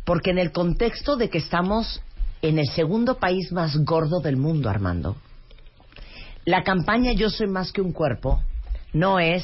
[0.05, 2.01] Porque en el contexto de que estamos
[2.41, 5.15] en el segundo país más gordo del mundo, Armando,
[6.45, 8.41] la campaña Yo soy más que un cuerpo
[8.91, 9.43] no es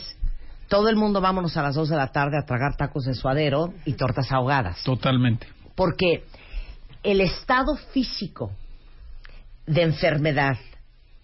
[0.69, 3.73] todo el mundo vámonos a las 2 de la tarde a tragar tacos de suadero
[3.85, 4.81] y tortas ahogadas.
[4.83, 5.47] Totalmente.
[5.75, 6.23] Porque
[7.03, 8.51] el estado físico
[9.65, 10.57] de enfermedad,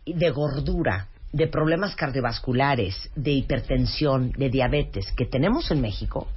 [0.05, 6.27] de gordura, de problemas cardiovasculares, de hipertensión, de diabetes que tenemos en México,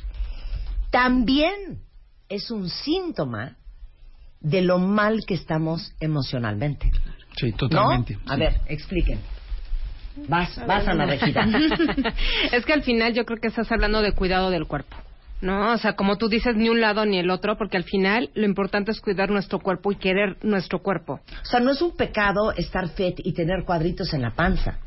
[0.90, 1.80] también
[2.28, 3.56] es un síntoma
[4.40, 6.90] de lo mal que estamos emocionalmente.
[7.36, 8.14] Sí, totalmente.
[8.14, 8.32] ¿No?
[8.32, 8.40] A sí.
[8.40, 9.20] ver, expliquen.
[10.26, 11.46] Vas, vas, Ana Regina.
[12.52, 14.96] es que al final yo creo que estás hablando de cuidado del cuerpo.
[15.40, 15.72] ¿No?
[15.72, 18.44] O sea, como tú dices, ni un lado ni el otro, porque al final lo
[18.44, 21.20] importante es cuidar nuestro cuerpo y querer nuestro cuerpo.
[21.42, 24.78] O sea, no es un pecado estar fit y tener cuadritos en la panza.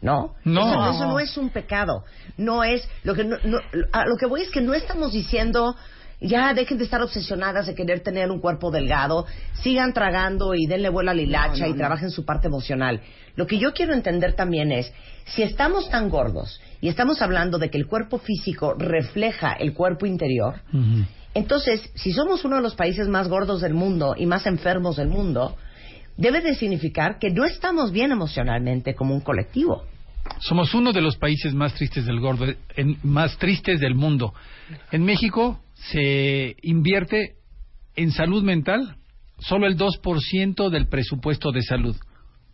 [0.00, 0.34] ¿No?
[0.44, 0.60] No.
[0.62, 2.04] Eso, eso no es un pecado.
[2.38, 2.88] No es.
[3.02, 3.58] Lo que, no, no-
[3.92, 5.74] a lo que voy es que no estamos diciendo.
[6.20, 9.26] Ya dejen de estar obsesionadas de querer tener un cuerpo delgado,
[9.62, 13.00] sigan tragando y denle vuelo a la hilacha y trabajen su parte emocional.
[13.36, 14.92] Lo que yo quiero entender también es,
[15.24, 20.04] si estamos tan gordos y estamos hablando de que el cuerpo físico refleja el cuerpo
[20.04, 20.60] interior,
[21.32, 25.08] entonces, si somos uno de los países más gordos del mundo y más enfermos del
[25.08, 25.56] mundo,
[26.16, 29.84] debe de significar que no estamos bien emocionalmente como un colectivo.
[30.40, 34.34] Somos uno de los países más tristes del gordo, en- más tristes del mundo.
[34.92, 35.60] En México
[35.92, 37.36] se invierte
[37.96, 38.96] en salud mental
[39.38, 41.96] solo el 2% del presupuesto de salud.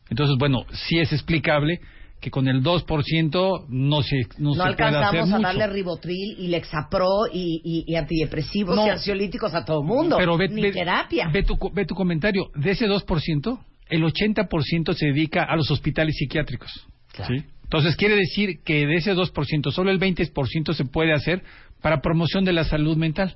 [0.08, 1.80] Entonces, bueno, sí es explicable
[2.20, 5.42] que con el 2% no se no, No, se puede hacer alcanzamos a mucho.
[5.48, 8.86] darle ribotril y lexapro y, y- y antidepresivos No.
[8.86, 10.16] y ansiolíticos a todo mundo.
[10.16, 11.28] Pero ve, Ni ve- terapia.
[11.28, 12.46] Ve tu, ve tu comentario.
[12.54, 13.58] De ese 2%,
[13.88, 16.70] el 80% se dedica a los hospitales psiquiátricos.
[17.12, 17.34] Claro.
[17.34, 17.44] ¿sí?
[17.66, 21.42] Entonces, quiere decir que de ese 2%, solo el 20% se puede hacer
[21.82, 23.34] para promoción de la salud mental.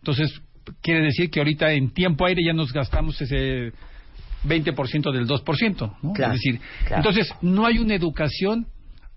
[0.00, 0.40] Entonces,
[0.80, 3.72] quiere decir que ahorita en tiempo aire ya nos gastamos ese
[4.44, 5.96] 20% del 2%.
[6.02, 6.12] ¿no?
[6.12, 6.96] Claro, es decir, claro.
[6.96, 8.66] entonces no hay una educación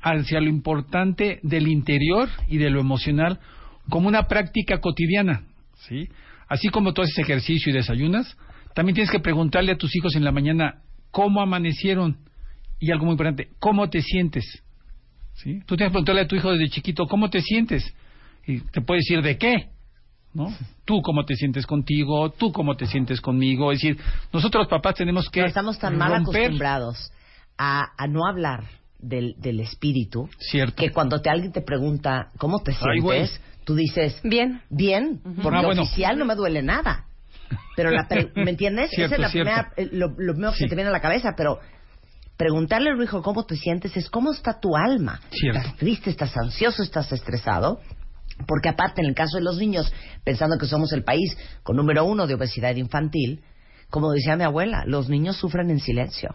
[0.02, 3.40] hacia lo importante del interior y de lo emocional
[3.90, 5.44] como una práctica cotidiana,
[5.88, 6.08] ¿sí?
[6.48, 8.38] Así como tú haces ejercicio y desayunas,
[8.74, 12.18] también tienes que preguntarle a tus hijos en la mañana cómo amanecieron
[12.80, 14.46] y algo muy importante, cómo te sientes,
[15.36, 15.60] ¿sí?
[15.66, 17.84] Tú tienes que preguntarle a tu hijo desde chiquito cómo te sientes
[18.48, 19.70] y te puede decir de qué,
[20.34, 20.54] ¿no?
[20.86, 23.98] Tú cómo te sientes contigo, tú cómo te sientes conmigo, es decir,
[24.32, 27.12] nosotros papás tenemos que Pero estamos tan mal romper- acostumbrados
[27.58, 28.64] a, a no hablar
[29.00, 30.30] del, del espíritu.
[30.40, 30.76] Cierto.
[30.76, 34.62] Que cuando te, alguien te pregunta cómo te Ay, sientes, tú dices, Bien.
[34.70, 35.82] bien, porque Ah, bueno.
[35.84, 37.06] oficial no me duele nada.
[37.76, 38.90] Pero, la pre- ¿me entiendes?
[38.92, 39.52] Cierto, Esa es la cierto.
[39.52, 40.64] primera, eh, lo, lo primero que Sí.
[40.66, 41.60] se te viene a la cabeza, pero
[42.40, 45.20] preguntarle al hijo cómo te sientes es cómo está tu alma.
[45.30, 45.60] Cierto.
[45.60, 47.82] ¿Estás triste, estás ansioso, estás estresado?
[48.48, 49.92] Porque aparte, en el caso de los niños,
[50.24, 53.44] pensando que somos el país con número uno de obesidad infantil,
[53.90, 56.30] como decía mi abuela, los niños sufren en silencio.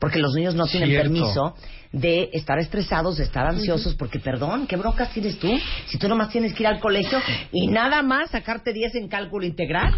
[0.00, 1.04] Porque los niños no tienen Cierto.
[1.04, 1.54] permiso
[1.92, 5.48] de estar estresados, de estar ansiosos, porque perdón, ¿qué broncas tienes tú?
[5.86, 7.20] Si tú nomás tienes que ir al colegio
[7.52, 9.94] y nada más sacarte 10 en cálculo integral,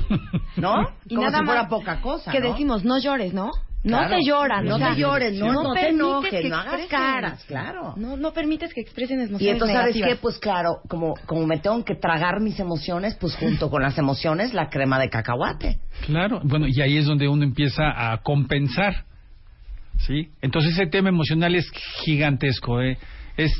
[0.56, 0.74] ¿no?
[1.06, 2.50] Y Como nada si fuera más poca cosa, Que ¿no?
[2.50, 3.50] decimos, no llores, ¿no?
[3.84, 4.16] No Claro.
[4.16, 4.64] te lloran.
[4.64, 6.88] No o sea, te llores, no, no te permites enojes, que no hagas expresen.
[6.98, 7.94] caras, claro.
[7.96, 10.16] No, no permites que expresen emociones Y entonces, ¿sabes qué?
[10.16, 14.54] Pues claro, como, como me tengo que tragar mis emociones, pues junto con las emociones,
[14.54, 15.78] la crema de cacahuate.
[16.04, 19.04] Claro, bueno, y ahí es donde uno empieza a compensar,
[19.98, 20.30] ¿sí?
[20.42, 21.70] Entonces ese tema emocional es
[22.04, 22.98] gigantesco, ¿eh?
[23.36, 23.52] Es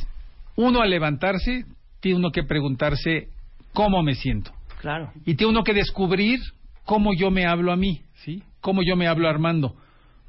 [0.57, 1.65] uno al levantarse,
[2.01, 3.29] tiene uno que preguntarse
[3.73, 4.51] cómo me siento.
[4.81, 5.13] Claro.
[5.25, 6.41] Y tiene uno que descubrir
[6.85, 8.43] cómo yo me hablo a mí, ¿sí?
[8.61, 9.77] Cómo yo me hablo a Armando,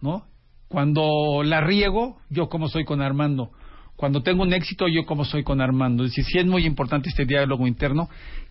[0.01, 0.25] ¿no?
[0.67, 3.51] Cuando la riego, yo cómo soy con Armando.
[3.95, 6.03] Cuando tengo un éxito, yo cómo soy con Armando.
[6.03, 8.09] Es decir, sí es muy importante este diálogo interno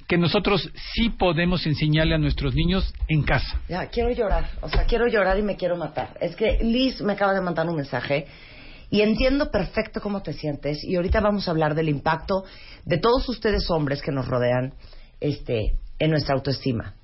[0.09, 3.61] que nosotros sí podemos enseñarle a nuestros niños en casa.
[3.69, 4.51] Ya, quiero llorar.
[4.61, 6.17] O sea, quiero llorar y me quiero matar.
[6.21, 8.27] Es que Liz me acaba de mandar un mensaje
[8.91, 10.83] y entiendo perfecto cómo te sientes.
[10.85, 12.45] Y ahorita vamos a hablar del impacto
[12.85, 14.75] de todos ustedes hombres que nos rodean
[15.21, 16.95] este, en nuestra autoestima.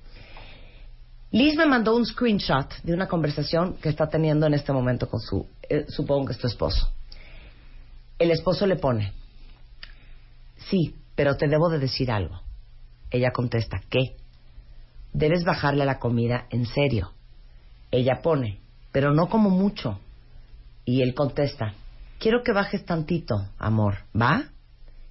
[1.33, 5.19] Liz me mandó un screenshot de una conversación que está teniendo en este momento con
[5.19, 6.91] su, eh, supongo que es tu esposo.
[8.19, 9.13] El esposo le pone,
[10.69, 12.39] sí, pero te debo de decir algo.
[13.09, 14.15] Ella contesta, ¿qué?
[15.11, 17.13] Debes bajarle la comida en serio.
[17.89, 18.59] Ella pone,
[18.91, 19.99] pero no como mucho.
[20.85, 21.73] Y él contesta,
[22.19, 24.43] quiero que bajes tantito, amor, ¿va?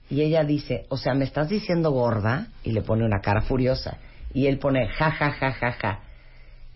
[0.09, 2.47] Y ella dice, o sea, ¿me estás diciendo gorda?
[2.63, 3.99] Y le pone una cara furiosa.
[4.33, 6.01] Y él pone, ja, ja, ja, ja, ja.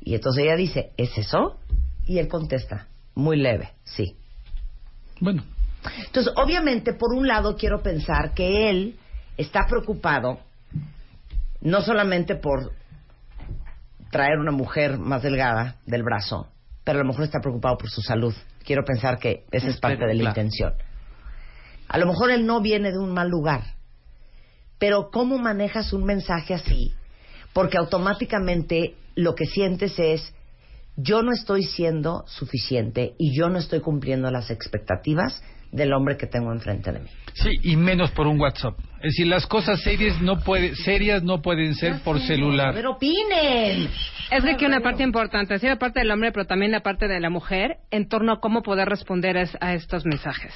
[0.06, 1.58] Y entonces ella dice, ¿es eso?
[2.06, 4.16] Y él contesta, muy leve, sí.
[5.20, 5.42] Bueno,
[6.04, 9.00] Entonces, obviamente, por un lado, quiero pensar que él
[9.36, 10.38] está preocupado
[11.60, 12.70] no solamente por
[14.12, 16.46] traer una mujer más delgada del brazo,
[16.84, 18.34] pero a lo mejor está preocupado por su salud.
[18.62, 20.74] Quiero pensar que esa es parte de la intención.
[21.88, 23.74] A lo mejor él no viene de un mal lugar,
[24.78, 26.94] pero ¿cómo manejas un mensaje así?
[27.52, 30.32] Porque automáticamente lo que sientes es,
[30.96, 36.26] yo no estoy siendo suficiente y yo no estoy cumpliendo las expectativas del hombre que
[36.26, 37.08] tengo enfrente de mí.
[37.34, 38.78] sí, y menos por un WhatsApp.
[38.98, 42.72] Es decir, las cosas serias no, puede, serias no pueden ser por celular.
[42.72, 43.90] Pero opinen.
[44.30, 47.08] Es que aquí una parte importante, sí la parte del hombre, pero también la parte
[47.08, 50.54] de la mujer, en torno a cómo poder responder es- a estos mensajes.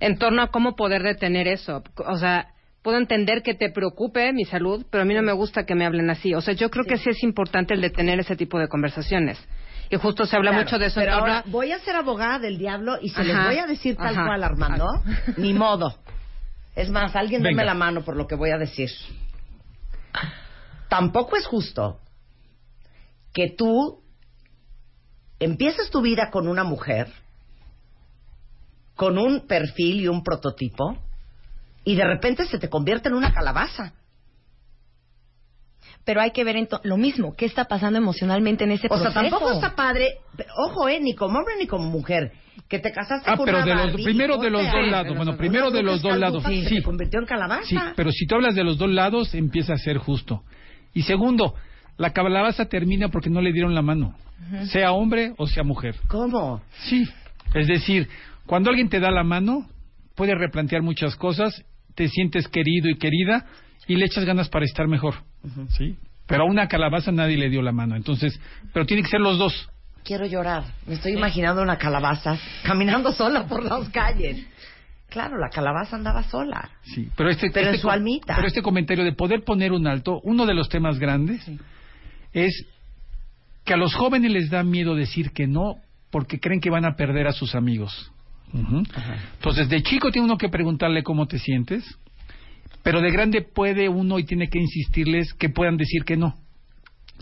[0.00, 1.82] En torno a cómo poder detener eso.
[2.06, 2.48] O sea,
[2.86, 5.84] puedo entender que te preocupe mi salud, pero a mí no me gusta que me
[5.84, 6.34] hablen así.
[6.36, 9.44] O sea, yo creo que sí es importante el detener ese tipo de conversaciones.
[9.90, 12.58] Y justo se habla Claro, mucho de eso Pero ahora voy a ser abogada del
[12.58, 14.26] diablo y se les Ajá, voy a decir tal ajá.
[14.26, 14.86] cual, Armando.
[15.36, 15.98] Ni modo.
[16.76, 17.62] Es más, alguien Venga.
[17.62, 18.88] deme la mano por lo que voy a decir.
[20.88, 21.98] Tampoco es justo
[23.34, 24.00] que tú
[25.40, 27.08] empieces tu vida con una mujer,
[28.94, 31.02] con un perfil y un prototipo,
[31.86, 33.94] y de repente se te convierte en una calabaza.
[36.04, 39.20] Pero hay que ver lo mismo, qué está pasando emocionalmente en ese O sea, proceso.
[39.20, 40.18] tampoco está padre,
[40.56, 42.32] ojo, eh, ni como hombre ni como mujer,
[42.68, 45.36] que te casaste Ah, con pero una de los- primero de los dos lados, bueno,
[45.36, 46.64] primero de los dos lados, sí.
[46.64, 47.64] Se convirtió en calabaza.
[47.64, 50.42] Sí, pero si tú hablas de los dos lados, empieza a ser justo.
[50.92, 51.54] Y segundo,
[51.98, 54.14] la calabaza termina porque no le dieron la mano,
[54.70, 55.96] sea hombre o sea mujer.
[56.08, 56.62] ¿Cómo?
[56.88, 57.08] Sí,
[57.54, 58.08] es decir,
[58.46, 59.66] cuando alguien te da la mano,
[60.14, 61.64] puedes replantear muchas cosas,
[61.96, 63.46] te sientes querido y querida
[63.88, 65.14] y le echas ganas para estar mejor,
[65.70, 65.96] ¿sí?
[66.26, 68.38] Pero a una calabaza nadie le dio la mano, entonces,
[68.72, 69.68] pero tiene que ser los dos.
[70.04, 70.64] Quiero llorar.
[70.86, 74.46] Me estoy imaginando una calabaza caminando sola por las calles.
[75.08, 76.70] Claro, la calabaza andaba sola.
[76.82, 78.36] Sí, pero este, Pero en este su almita.
[78.36, 81.44] Pero este comentario de poder poner un alto, uno de los temas grandes
[82.32, 82.66] es
[83.64, 85.76] que a los jóvenes les da miedo decir que no
[86.10, 88.12] porque creen que van a perder a sus amigos.
[88.52, 88.82] Ujú.
[89.34, 91.84] Entonces, de chico tiene uno que preguntarle cómo te sientes,
[92.82, 96.34] pero de grande puede uno y tiene que insistirles que puedan decir que no.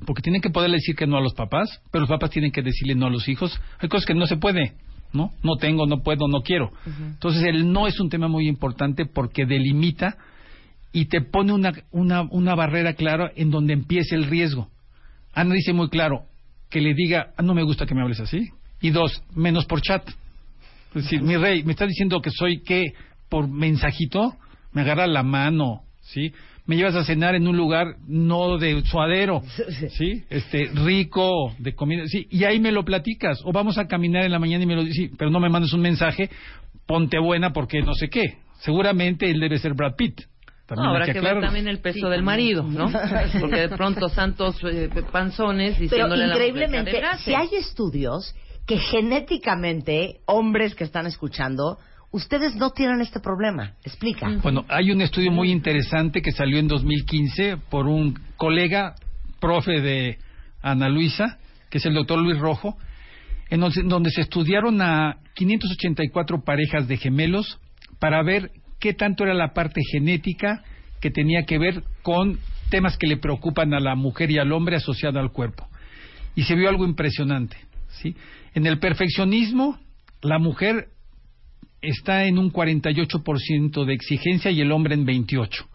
[0.06, 2.62] Porque tienen que poder decir que no a los papás, pero los papás tienen que
[2.62, 3.58] decirle no a los hijos.
[3.78, 4.74] Hay cosas que no se puede,
[5.12, 5.32] ¿no?
[5.42, 6.70] No tengo, no puedo, no quiero.
[6.86, 10.16] Entonces el no es un tema muy importante porque delimita
[10.92, 14.68] y te pone una, una, una barrera clara en donde empiece el riesgo.
[15.32, 16.24] Ana dice muy claro
[16.70, 18.48] que le diga, "Ah, no me gusta que me hables así.
[18.80, 20.08] Y dos, menos por chat.
[20.94, 22.94] Es decir, mi rey, me está diciendo que soy qué
[23.28, 24.34] por mensajito,
[24.72, 26.32] me agarra la mano, ¿sí?
[26.66, 29.42] Me llevas a cenar en un lugar no de suadero,
[29.90, 30.24] ¿sí?
[30.30, 33.40] Este, rico, de comida, sí, y ahí me lo platicas.
[33.44, 35.48] O vamos a caminar en la mañana y me lo dices, sí, pero no me
[35.48, 36.30] mandes un mensaje,
[36.86, 38.38] ponte buena porque no sé qué.
[38.60, 40.22] Seguramente él debe ser Brad Pitt.
[40.66, 42.90] También No, habrá que, ver también el peso del marido, ¿no?
[43.40, 47.48] Porque de pronto santos eh, panzones Pero diciéndole a la mujer que increíblemente, si hay
[47.52, 48.34] estudios
[48.66, 51.78] que genéticamente, hombres que están escuchando,
[52.10, 53.74] ustedes no tienen este problema.
[53.84, 54.28] Explica.
[54.42, 58.94] Bueno, hay un estudio muy interesante que salió en 2015 por un colega,
[59.40, 60.18] profe de
[60.62, 61.38] Ana Luisa,
[61.70, 62.76] que es el doctor Luis Rojo,
[63.50, 67.58] en donde, se estudiaron a 584 parejas de gemelos
[67.98, 68.50] para ver
[68.80, 70.62] qué tanto era la parte genética
[71.00, 72.38] que tenía que ver con
[72.70, 75.68] temas que le preocupan a la mujer y al hombre asociado al cuerpo.
[76.34, 77.56] Y se vio algo impresionante.
[78.02, 78.14] ¿Sí?
[78.54, 79.78] En el perfeccionismo,
[80.22, 80.88] la mujer
[81.80, 85.66] está en un 48% de exigencia y el hombre en 28%.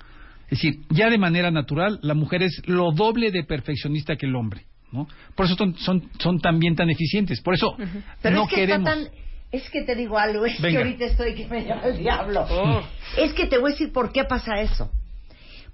[0.50, 4.36] Es decir, ya de manera natural, la mujer es lo doble de perfeccionista que el
[4.36, 4.66] hombre.
[4.92, 5.08] ¿no?
[5.36, 7.40] Por eso son, son, son también tan eficientes.
[7.42, 7.76] Por eso
[8.22, 8.90] Pero no es que queremos.
[8.90, 9.30] está tan...
[9.52, 10.80] Es que te digo algo, es Venga.
[10.80, 12.46] que ahorita estoy que me llama el diablo.
[12.50, 12.82] Oh.
[13.18, 14.92] Es que te voy a decir por qué pasa eso.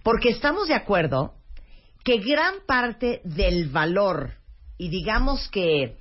[0.03, 1.34] Porque estamos de acuerdo
[2.03, 4.36] que gran parte del valor
[4.77, 5.97] y digamos que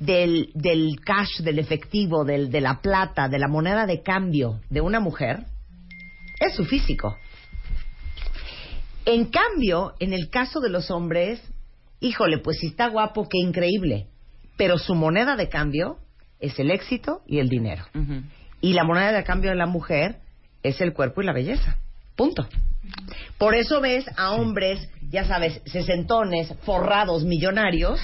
[0.00, 4.80] del, del cash, del efectivo, del, de la plata, de la moneda de cambio de
[4.80, 5.44] una mujer
[6.40, 7.16] es su físico.
[9.04, 11.40] En cambio, en el caso de los hombres,
[12.00, 14.06] híjole, pues si está guapo, qué increíble.
[14.56, 15.98] Pero su moneda de cambio
[16.38, 17.84] es el éxito y el dinero.
[18.60, 20.16] Y la moneda de cambio de la mujer
[20.62, 21.78] es el cuerpo y la belleza.
[22.16, 22.46] Punto.
[23.38, 28.00] Por eso ves a hombres, ya sabes, sesentones, forrados, millonarios,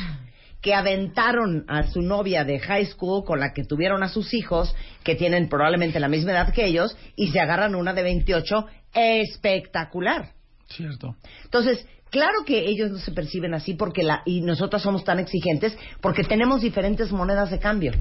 [0.61, 4.75] que aventaron a su novia de high school con la que tuvieron a sus hijos,
[5.05, 10.31] que tienen probablemente la misma edad que ellos, y se agarran una de 28 espectacular.
[10.69, 11.17] Cierto.
[11.45, 15.77] Entonces, claro que ellos no se perciben así porque la y nosotras somos tan exigentes
[16.01, 17.93] porque tenemos diferentes monedas de cambio.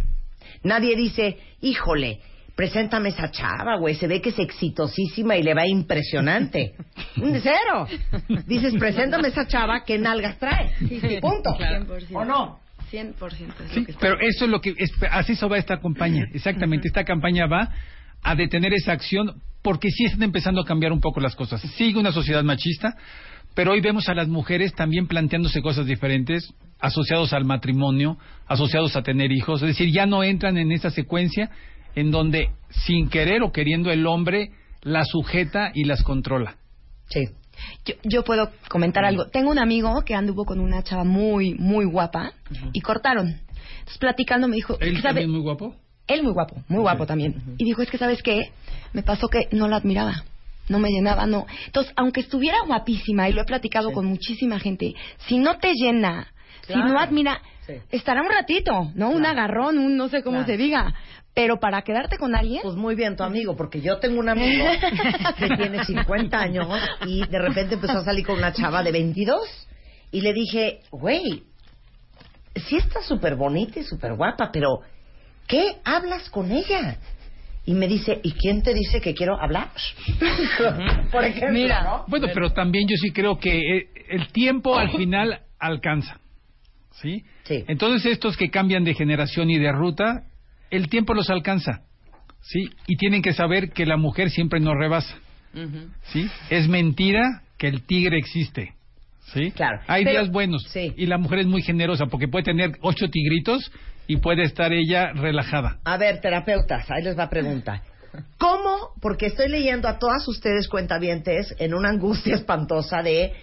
[0.63, 2.21] Nadie dice, "Híjole,
[2.55, 6.73] preséntame esa chava, güey, se ve que es exitosísima y le va impresionante."
[7.15, 7.87] Cero.
[8.47, 10.71] Dices, "Preséntame esa chava, ¿qué nalgas trae?"
[11.21, 11.55] Punto.
[11.57, 12.15] 100%.
[12.15, 12.59] ¿O no?
[12.91, 13.15] 100%
[13.65, 15.79] es Sí, lo que está pero eso es lo que es- así eso va esta
[15.79, 16.25] campaña.
[16.33, 17.69] Exactamente, esta campaña va
[18.21, 21.61] a detener esa acción porque sí están empezando a cambiar un poco las cosas.
[21.61, 22.95] Sigue una sociedad machista,
[23.55, 29.01] pero hoy vemos a las mujeres también planteándose cosas diferentes, asociados al matrimonio, asociados a
[29.01, 31.49] tener hijos, es decir, ya no entran en esa secuencia
[31.95, 36.57] en donde sin querer o queriendo el hombre las sujeta y las controla.
[37.09, 37.25] Sí.
[37.85, 39.27] Yo, yo puedo comentar algo.
[39.27, 42.33] Tengo un amigo que anduvo con una chava muy, muy guapa
[42.73, 43.27] y cortaron.
[43.27, 44.77] Entonces, platicando me dijo...
[44.79, 45.21] Él ¿sabe?
[45.21, 45.75] también muy guapo.
[46.07, 47.41] Él muy guapo, muy guapo también.
[47.57, 48.51] Y dijo, es que, ¿sabes qué?
[48.93, 50.23] Me pasó que no la admiraba.
[50.67, 51.45] No me llenaba, no.
[51.65, 54.93] Entonces, aunque estuviera guapísima, y lo he platicado con muchísima gente,
[55.27, 56.27] si no te llena,
[56.67, 57.73] si no admira, Sí.
[57.91, 59.09] estará un ratito, ¿no?
[59.09, 60.51] Un agarrón, un no sé cómo Claro.
[60.51, 60.93] se diga.
[61.33, 64.65] Pero para quedarte con alguien, Pues muy bien tu amigo, porque yo tengo un amigo
[65.37, 66.67] que tiene 50 años
[67.05, 69.67] y de repente empezó a salir con una chava de 22
[70.11, 71.43] y le dije, güey,
[72.55, 74.79] sí está súper bonita y súper guapa, pero
[75.47, 76.97] ¿qué hablas con ella?
[77.65, 79.71] Y me dice, ¿y quién te dice que quiero hablar?
[81.11, 81.83] Por ejemplo, Mira.
[81.83, 82.05] ¿no?
[82.07, 86.19] Bueno, pero también yo sí creo que eh, el tiempo al final alcanza.
[87.01, 87.23] ¿Sí?
[87.43, 87.63] Sí.
[87.67, 90.23] Entonces estos que cambian de generación y de ruta,
[90.71, 91.81] el tiempo los alcanza.
[92.41, 92.69] ¿Sí?
[92.87, 95.15] Y tienen que saber que la mujer siempre nos rebasa.
[96.11, 96.27] ¿Sí?
[96.49, 98.73] Es mentira que el tigre existe.
[99.33, 99.51] ¿Sí?
[99.51, 99.79] Claro.
[99.87, 100.63] Hay Pero- días buenos.
[100.69, 100.93] sí.
[100.97, 103.71] Y la mujer es muy generosa porque puede tener ocho tigritos
[104.07, 105.79] y puede estar ella relajada.
[105.85, 107.81] A ver, terapeutas, ahí les va pregunta.
[108.37, 108.91] ¿Cómo?
[109.01, 113.33] Porque estoy leyendo a todas ustedes cuentavientes en una angustia espantosa de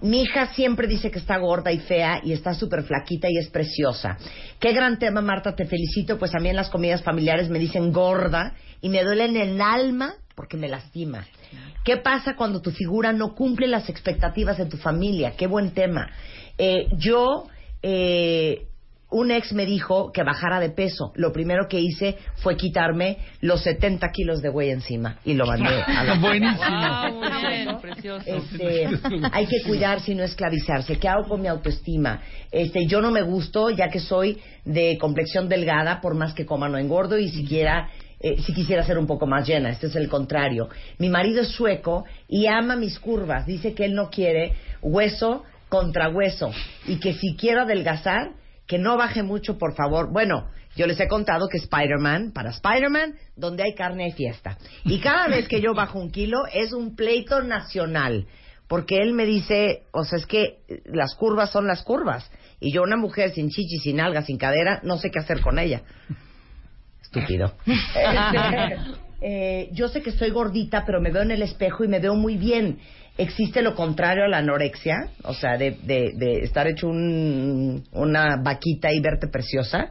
[0.00, 3.48] mi hija siempre dice que está gorda y fea y está súper flaquita y es
[3.48, 4.16] preciosa.
[4.60, 7.92] Qué gran tema, Marta, te felicito, pues a mí en las comidas familiares me dicen
[7.92, 11.26] gorda y me duele en el alma porque me lastima.
[11.84, 15.32] ¿Qué pasa cuando tu figura no cumple las expectativas de tu familia?
[15.36, 16.08] Qué buen tema.
[16.56, 17.48] Eh, yo,
[17.82, 18.68] eh,
[19.10, 21.12] un ex me dijo que bajara de peso.
[21.14, 25.82] Lo primero que hice fue quitarme los 70 kilos de güey encima y lo mandé
[25.82, 26.60] a la Buenísimo.
[26.62, 28.24] Ah, muy bien, precioso.
[28.26, 28.88] este,
[29.32, 30.98] hay que cuidarse y no esclavizarse.
[30.98, 32.20] ¿Qué hago con mi autoestima?
[32.50, 36.68] Este, yo no me gusto ya que soy de complexión delgada, por más que coma
[36.68, 37.88] no engordo y siquiera
[38.20, 39.70] eh, si quisiera ser un poco más llena.
[39.70, 40.68] Este es el contrario.
[40.98, 43.46] Mi marido es sueco y ama mis curvas.
[43.46, 44.52] Dice que él no quiere
[44.82, 46.50] hueso contra hueso
[46.86, 48.32] y que si quiero adelgazar
[48.68, 50.12] que no baje mucho, por favor.
[50.12, 54.58] Bueno, Yo les he contado que Spider-Man, para Spider-Man, donde hay carne hay fiesta.
[54.84, 58.28] Y cada vez que yo bajo un kilo es un pleito nacional.
[58.68, 62.30] Porque él me dice, o sea, es que las curvas son las curvas.
[62.60, 65.58] Y yo, una mujer sin chichi, sin alga, sin cadera, no sé qué hacer con
[65.58, 65.82] ella.
[67.02, 67.54] Estúpido.
[69.20, 72.14] Eh, yo sé que estoy gordita, pero me veo en el espejo y me veo
[72.14, 72.78] muy bien.
[73.16, 75.08] ¿Existe lo contrario a la anorexia?
[75.24, 79.90] O sea, de, de, de estar hecho un, una vaquita y verte preciosa.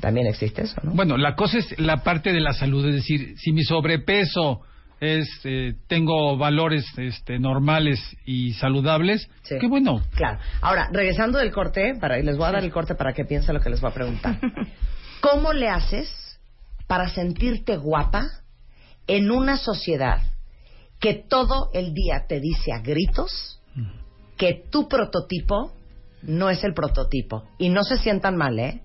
[0.00, 0.92] También existe eso, ¿no?
[0.92, 4.62] Bueno, la cosa es la parte de la salud, es decir, si mi sobrepeso
[5.00, 9.56] es eh, tengo valores este, normales y saludables, Sí.
[9.60, 10.02] qué bueno.
[10.14, 10.38] Claro.
[10.62, 13.54] Ahora, regresando del corte, para, y les voy a dar el corte para que piensen
[13.54, 14.38] lo que les voy a preguntar.
[15.20, 16.38] ¿Cómo le haces
[16.86, 18.26] para sentirte guapa
[19.06, 20.22] en una sociedad
[21.00, 23.60] que todo el día te dice a gritos
[24.36, 25.72] que tu prototipo
[26.22, 27.44] no es el prototipo?
[27.58, 28.80] Y no se sientan mal, ¿eh?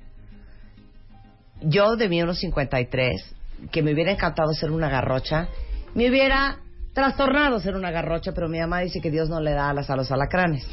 [1.62, 5.50] Yo de mi 1.53, que me hubiera encantado ser una garrocha,
[5.94, 6.60] me hubiera
[6.94, 9.96] trastornado ser una garrocha, pero mi mamá dice que Dios no le da alas a
[9.96, 10.66] los alacranes.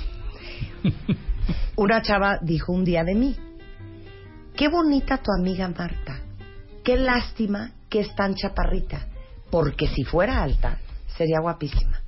[1.76, 3.36] Una chava dijo un día de mí,
[4.56, 6.20] qué bonita tu amiga Marta,
[6.82, 9.06] qué lástima que es tan chaparrita,
[9.50, 10.78] porque si fuera alta,
[11.16, 12.02] sería guapísima.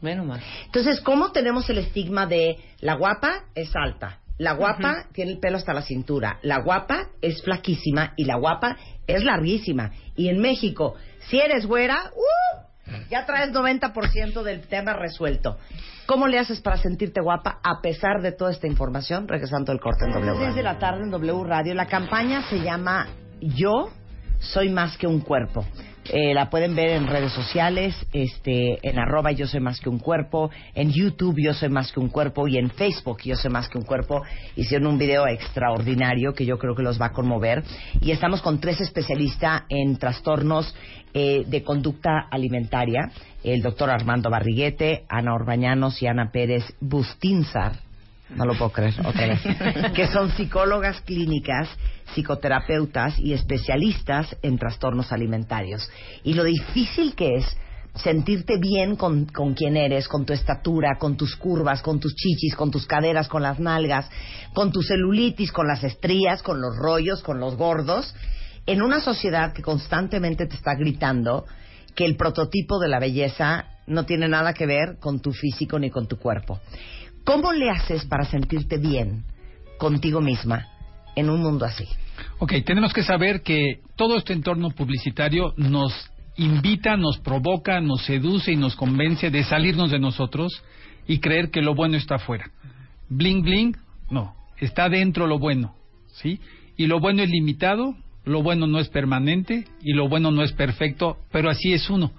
[0.00, 0.42] Bueno, más.
[0.66, 4.20] Entonces, ¿cómo tenemos el estigma de la guapa es alta?
[4.38, 6.38] La guapa tiene el pelo hasta la cintura.
[6.42, 8.76] La guapa es flaquísima y la guapa
[9.06, 9.92] es larguísima.
[10.14, 10.94] Y en México,
[11.30, 12.66] si eres güera, ¡uh!
[13.10, 15.56] ya traes 90% del tema resuelto.
[16.04, 19.26] ¿Cómo le haces para sentirte guapa a pesar de toda esta información?
[19.26, 20.44] Regresando el corte en W Radio.
[20.44, 21.74] 6 de la tarde en W Radio.
[21.74, 23.08] La campaña se llama
[23.40, 23.90] Yo
[24.40, 25.64] soy más que un cuerpo.
[26.12, 29.98] Eh, la pueden ver en redes sociales, este, en arroba yo soy más que un
[29.98, 33.68] cuerpo, en YouTube yo soy más que un cuerpo y en Facebook yo soy más
[33.68, 34.22] que un cuerpo.
[34.54, 37.64] Hicieron un video extraordinario que yo creo que los va a conmover
[38.00, 40.74] y estamos con tres especialistas en trastornos
[41.12, 43.10] eh, de conducta alimentaria,
[43.42, 47.85] el doctor Armando Barriguete, Ana Orbañanos y Ana Pérez Bustinzar
[48.30, 49.40] no lo puedo creer otra vez,
[49.94, 51.68] que son psicólogas clínicas,
[52.14, 55.88] psicoterapeutas y especialistas en trastornos alimentarios.
[56.24, 57.56] Y lo difícil que es
[57.94, 62.54] sentirte bien con, con quien eres, con tu estatura, con tus curvas, con tus chichis,
[62.54, 64.10] con tus caderas, con las nalgas,
[64.52, 68.14] con tu celulitis, con las estrías, con los rollos, con los gordos,
[68.66, 71.46] en una sociedad que constantemente te está gritando
[71.94, 75.90] que el prototipo de la belleza no tiene nada que ver con tu físico ni
[75.90, 76.60] con tu cuerpo.
[77.26, 79.24] ¿Cómo le haces para sentirte bien
[79.78, 80.68] contigo misma
[81.16, 81.84] en un mundo así?
[82.38, 85.92] Ok, tenemos que saber que todo este entorno publicitario nos
[86.36, 90.62] invita, nos provoca, nos seduce y nos convence de salirnos de nosotros
[91.08, 92.48] y creer que lo bueno está afuera.
[93.08, 93.76] Bling bling,
[94.08, 95.74] no, está dentro lo bueno,
[96.06, 96.38] ¿sí?
[96.76, 100.52] Y lo bueno es limitado, lo bueno no es permanente y lo bueno no es
[100.52, 102.12] perfecto, pero así es uno.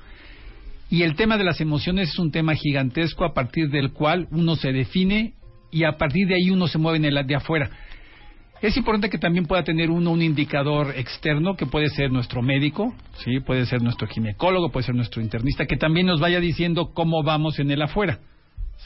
[0.89, 4.55] Y el tema de las emociones es un tema gigantesco a partir del cual uno
[4.55, 5.33] se define
[5.71, 7.69] y a partir de ahí uno se mueve en el de afuera.
[8.61, 12.95] Es importante que también pueda tener uno un indicador externo que puede ser nuestro médico,
[13.23, 17.21] sí, puede ser nuestro ginecólogo, puede ser nuestro internista, que también nos vaya diciendo cómo
[17.21, 18.19] vamos en el afuera,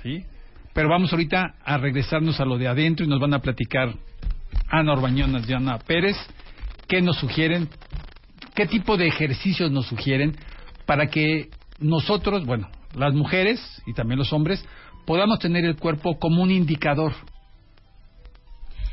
[0.01, 0.25] sí.
[0.73, 3.93] Pero vamos ahorita a regresarnos a lo de adentro y nos van a platicar
[4.69, 6.17] Ana Orbañonas y Ana Pérez
[6.91, 7.69] qué nos sugieren,
[8.53, 10.35] qué tipo de ejercicios nos sugieren
[10.85, 11.49] para que
[11.81, 14.63] nosotros, bueno, las mujeres y también los hombres,
[15.05, 17.13] podamos tener el cuerpo como un indicador.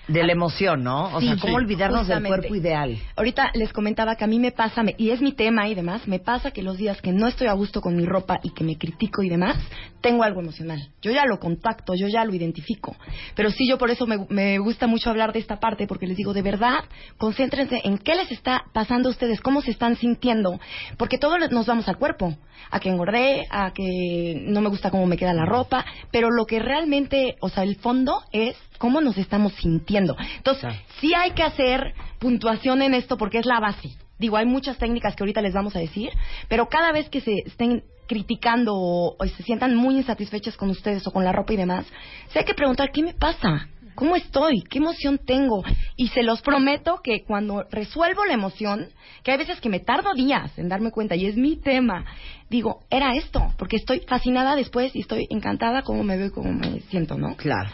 [0.08, 1.14] De la emoción, ¿no?
[1.14, 2.30] O Sí, sea, ¿cómo olvidarnos justamente.
[2.30, 2.98] del cuerpo ideal?
[3.14, 6.18] Ahorita les comentaba que a mí me pasa, y es mi tema y demás, me
[6.18, 8.78] pasa que los días que no estoy a gusto con mi ropa y que me
[8.78, 9.56] critico y demás,
[10.00, 10.88] tengo algo emocional.
[11.02, 12.96] Yo ya lo contacto, yo ya lo identifico.
[13.34, 16.16] Pero sí, yo por eso me, me gusta mucho hablar de esta parte, porque les
[16.16, 16.84] digo, de verdad,
[17.18, 20.58] concéntrense en qué les está pasando a ustedes, cómo se están sintiendo,
[20.96, 22.34] porque todos nos vamos al cuerpo,
[22.70, 26.46] a que engordé, a que no me gusta cómo me queda la ropa, pero lo
[26.46, 29.97] que realmente, o sea, el fondo es cómo nos estamos sintiendo.
[29.98, 33.90] Entonces, sí hay que hacer puntuación en esto porque es la base.
[34.18, 36.10] Digo, hay muchas técnicas que ahorita les vamos a decir,
[36.48, 41.06] pero cada vez que se estén criticando o, o se sientan muy insatisfechas con ustedes
[41.06, 41.86] o con la ropa y demás,
[42.32, 43.68] se hay que preguntar, ¿qué me pasa?
[43.98, 44.62] ¿Cómo estoy?
[44.62, 45.64] ¿Qué emoción tengo?
[45.96, 48.90] Y se los prometo que cuando resuelvo la emoción,
[49.24, 52.04] que hay veces que me tardo días en darme cuenta y es mi tema,
[52.48, 56.52] digo, era esto, porque estoy fascinada después y estoy encantada cómo me veo y cómo
[56.52, 57.34] me siento, ¿no?
[57.34, 57.70] Claro.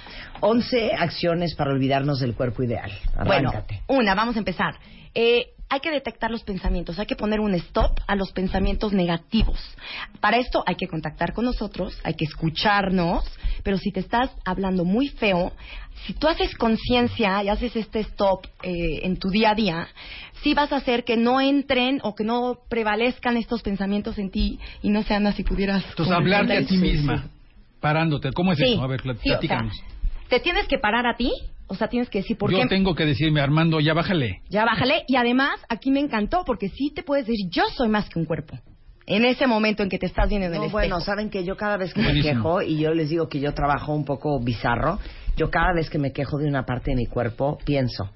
[0.46, 2.92] 11 acciones para olvidarnos del cuerpo ideal.
[3.24, 3.50] Bueno,
[3.88, 4.74] una, vamos a empezar.
[5.14, 9.58] Eh, hay que detectar los pensamientos, hay que poner un stop a los pensamientos negativos.
[10.20, 13.24] Para esto hay que contactar con nosotros, hay que escucharnos,
[13.62, 15.52] pero si te estás hablando muy feo,
[16.06, 19.88] si tú haces conciencia y haces este stop eh, en tu día a día,
[20.42, 24.58] sí vas a hacer que no entren o que no prevalezcan estos pensamientos en ti
[24.82, 25.82] y no sean así pudieras.
[25.88, 27.28] Entonces, hablarte a ti misma,
[27.80, 28.30] parándote.
[28.32, 28.82] ¿Cómo es Sí, eso?
[28.82, 29.72] A ver, plat- sí, o sea, platícanos.
[30.28, 31.30] Te tienes que parar a ti,
[31.66, 32.66] o sea, tienes que decir por Yo qué.
[32.68, 34.40] tengo que decirme, Armando, ya bájale.
[34.50, 35.04] Ya bájale.
[35.08, 38.26] Y además, aquí me encantó, porque sí te puedes decir, yo soy más que un
[38.26, 38.58] cuerpo.
[39.06, 40.78] En ese momento en que te estás viendo en el No, espejo.
[40.78, 43.52] bueno, saben que yo cada vez que me quejo, y yo les digo que yo
[43.52, 44.98] trabajo un poco bizarro,
[45.36, 48.10] yo cada vez que me quejo de una parte de mi cuerpo, pienso,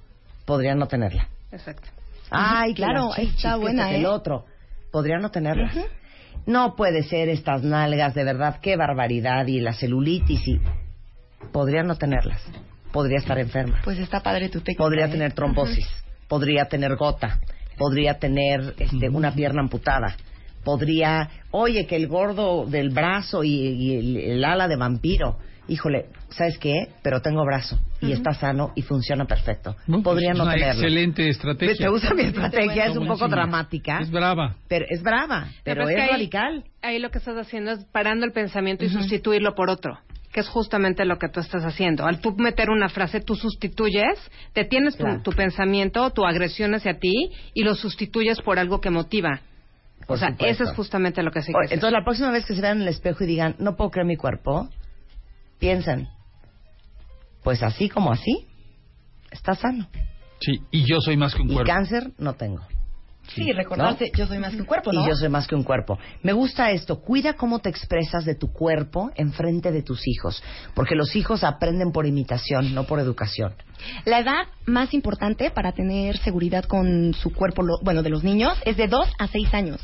[0.45, 1.27] podría no tenerla.
[1.51, 1.89] Exacto.
[2.31, 3.97] Ay, claro, chichis, está buena, ¿eh?
[3.97, 4.45] el otro.
[4.91, 5.75] Podría no tenerlas.
[6.47, 10.59] No puede ser estas nalgas, de verdad, qué barbaridad, y la celulitis, y
[11.51, 12.41] podría no tenerlas.
[12.91, 13.79] Podría estar enferma.
[13.83, 14.83] Pues está padre tu técnica.
[14.83, 15.09] Podría ¿eh?
[15.09, 15.87] tener trombosis,
[16.27, 17.39] podría tener gota,
[17.77, 20.15] podría tener este, una pierna amputada,
[20.63, 25.37] podría, oye, que el gordo del brazo y, y el, el ala de vampiro,
[25.67, 26.87] híjole, ¿sabes qué?
[27.03, 29.75] Pero tengo brazo y está sano y funciona perfecto.
[29.85, 30.81] Bueno, podría pues, no una tenerlo.
[30.81, 31.75] excelente estrategia.
[31.85, 34.55] Te gusta mi estrategia, es un poco dramática, Es brava.
[34.67, 36.63] pero es brava, pero Pero es que ahí- radical.
[36.81, 39.99] Ahí lo que estás haciendo es parando el pensamiento y sustituirlo por otro,
[40.31, 42.05] que es justamente lo que tú estás haciendo.
[42.05, 44.19] Al tú meter una frase, tú sustituyes,
[44.53, 45.21] detienes tu, Claro.
[45.23, 49.41] tu pensamiento, tu agresión hacia ti y lo sustituyes por algo que motiva.
[50.07, 50.63] Por o sea, supuesto.
[50.63, 52.87] eso es justamente lo que O- Entonces, la próxima vez que se vean en el
[52.89, 54.69] espejo y digan, no puedo creer mi cuerpo,
[55.59, 56.07] piensen,
[57.43, 58.45] pues así como así,
[59.31, 59.87] está sano.
[60.41, 61.71] Sí, y yo soy más que un Y cuerpo.
[61.71, 62.61] cáncer no tengo.
[63.33, 65.03] Sí, recordarte, yo soy más que un cuerpo, ¿no?
[65.03, 65.97] Y yo soy más que un cuerpo.
[66.23, 66.99] Me gusta esto.
[67.01, 70.43] Cuida cómo te expresas de tu cuerpo en frente de tus hijos.
[70.73, 73.53] Porque los hijos aprenden por imitación, no por educación.
[74.05, 78.77] La edad más importante para tener seguridad con su cuerpo, bueno, de los niños, es
[78.77, 79.81] de 2 a 6 años.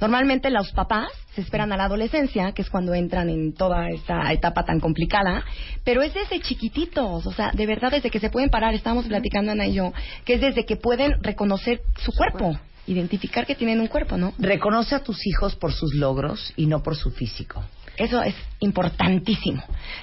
[0.00, 4.32] Normalmente los papás se esperan a la adolescencia, que es cuando entran en toda esta
[4.32, 5.44] etapa tan complicada,
[5.84, 9.52] pero es desde chiquititos, o sea, de verdad desde que se pueden parar, estábamos platicando
[9.52, 9.92] Ana y yo,
[10.24, 14.32] que es desde que pueden reconocer su cuerpo, identificar que tienen un cuerpo, ¿no?
[14.38, 17.62] Reconoce a tus hijos por sus logros y no por su físico.
[17.96, 19.62] Eso es importantísimo.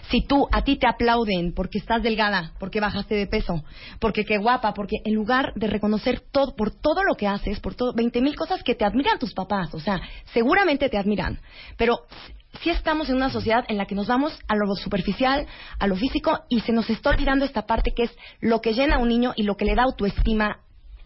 [0.10, 3.64] Si tú, a ti te aplauden porque estás delgada, porque bajaste de peso,
[4.00, 7.76] porque qué guapa, porque en lugar de reconocer todo, por todo lo que haces, por
[7.76, 10.02] todo, 20 mil cosas que te admiran tus papás, o sea,
[10.34, 11.40] seguramente te admiran,
[11.78, 12.00] pero
[12.62, 15.46] sí estamos en una sociedad en la que nos vamos a lo superficial,
[15.80, 18.96] a lo físico, y se nos está olvidando esta parte que es lo que llena
[18.96, 20.60] a un niño y lo que le da autoestima,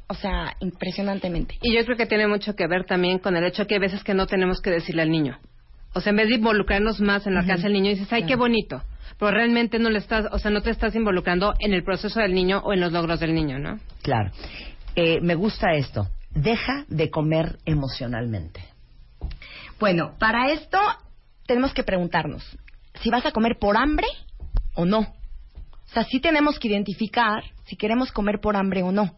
[0.08, 1.58] o sea, impresionantemente.
[1.62, 4.04] Y yo creo que tiene mucho que ver también con el hecho que hay veces
[4.04, 5.38] que no tenemos que decirle al niño.
[5.98, 8.26] O sea, en vez de involucrarnos más en lo que hace el niño, dices, ay,
[8.28, 8.84] qué bonito.
[9.18, 12.36] Pero realmente no le estás, o sea, no te estás involucrando en el proceso del
[12.36, 13.80] niño o en los logros del niño, ¿no?
[14.04, 14.30] Claro.
[14.96, 16.08] Eh, me gusta esto.
[16.30, 18.64] Deja de comer emocionalmente.
[19.80, 20.78] Bueno, para esto
[21.48, 22.44] tenemos que preguntarnos
[23.02, 24.08] si vas a comer por hambre
[24.76, 25.17] o no.
[25.90, 29.16] O sea, sí tenemos que identificar si queremos comer por hambre o no.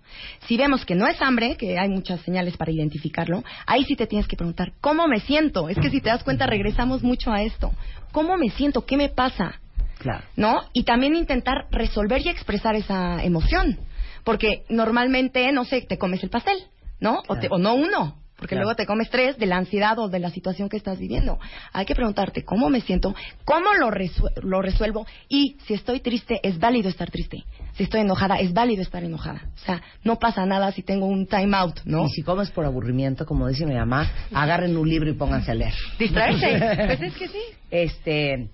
[0.47, 4.05] Si vemos que no es hambre, que hay muchas señales para identificarlo, ahí sí te
[4.07, 5.67] tienes que preguntar, ¿cómo me siento?
[5.67, 7.71] Es que si te das cuenta, regresamos mucho a esto.
[8.11, 8.85] ¿Cómo me siento?
[8.85, 9.59] ¿Qué me pasa?
[9.97, 10.23] Claro.
[10.37, 10.61] ¿no?
[10.71, 13.79] Y también intentar resolver y expresar esa emoción.
[14.23, 16.57] Porque normalmente, no sé, te comes el pastel,
[16.99, 17.21] ¿no?
[17.27, 18.15] O, te- o no uno.
[18.39, 18.63] Porque Claro.
[18.65, 21.37] luego te comes tres de la ansiedad o de la situación que estás viviendo.
[21.73, 23.13] Hay que preguntarte cómo me siento,
[23.45, 27.43] cómo lo, resue- lo resuelvo y si estoy triste, es válido estar triste.
[27.73, 29.41] Si estoy enojada, es válido estar enojada.
[29.55, 32.05] O sea, no pasa nada si tengo un time out, ¿no?
[32.05, 35.55] Y si comes por aburrimiento, como dice mi mamá, agarren un libro y pónganse a
[35.55, 35.73] leer.
[35.99, 36.85] Distraerse.
[36.87, 37.41] pues es que sí.
[37.71, 38.47] Este,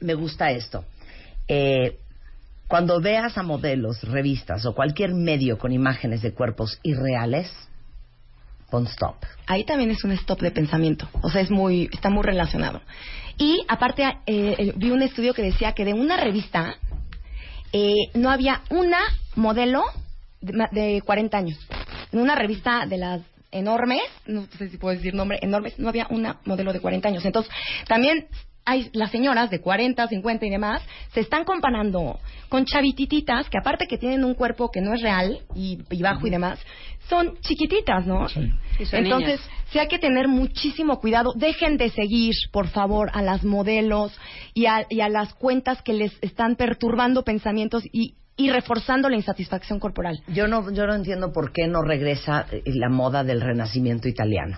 [0.00, 0.84] me gusta esto.
[1.48, 1.98] Eh,
[2.68, 7.50] cuando veas a modelos, revistas o cualquier medio con imágenes de cuerpos irreales,
[8.74, 9.14] pon stop.
[9.46, 11.08] ahí también es un stop de pensamiento.
[11.22, 12.80] O sea, es muy, está muy relacionado.
[13.38, 16.74] Y aparte, eh, eh, vi un estudio que decía que de una revista
[17.72, 18.98] eh, no había una
[19.36, 19.84] modelo
[20.40, 21.58] de, de 40 años.
[22.10, 23.22] En una revista de las
[23.52, 27.24] enormes, no sé si puedo decir nombre, enormes, no había una modelo de 40 años.
[27.24, 27.52] Entonces,
[27.86, 28.26] también
[28.64, 32.18] hay las señoras de 40, 50 y demás, se están comparando
[32.48, 36.26] con chavitititas que aparte que tienen un cuerpo que no es real y, y bajo
[36.26, 36.58] y demás,
[37.08, 38.28] son chiquititas, ¿no?
[38.28, 38.58] Son
[38.92, 39.40] Entonces,
[39.70, 41.32] sí hay que tener muchísimo cuidado.
[41.34, 44.12] Dejen de seguir, por favor, a las modelos
[44.54, 49.16] y a, y a las cuentas que les están perturbando pensamientos y, y reforzando la
[49.16, 50.20] insatisfacción corporal.
[50.28, 54.56] Yo no, yo no entiendo por qué no regresa eh, la moda del renacimiento italiano.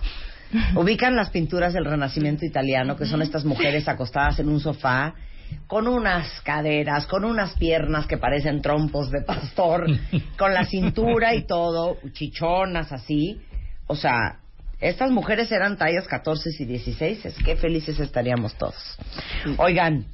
[0.75, 5.13] Ubican las pinturas del renacimiento italiano, que son estas mujeres acostadas en un sofá
[5.67, 9.85] con unas caderas, con unas piernas que parecen trompos de pastor,
[10.37, 13.41] con la cintura y todo, chichonas así.
[13.87, 14.39] O sea,
[14.79, 18.97] estas mujeres eran tallas 14 y 16, qué felices estaríamos todos.
[19.57, 20.05] Oigan,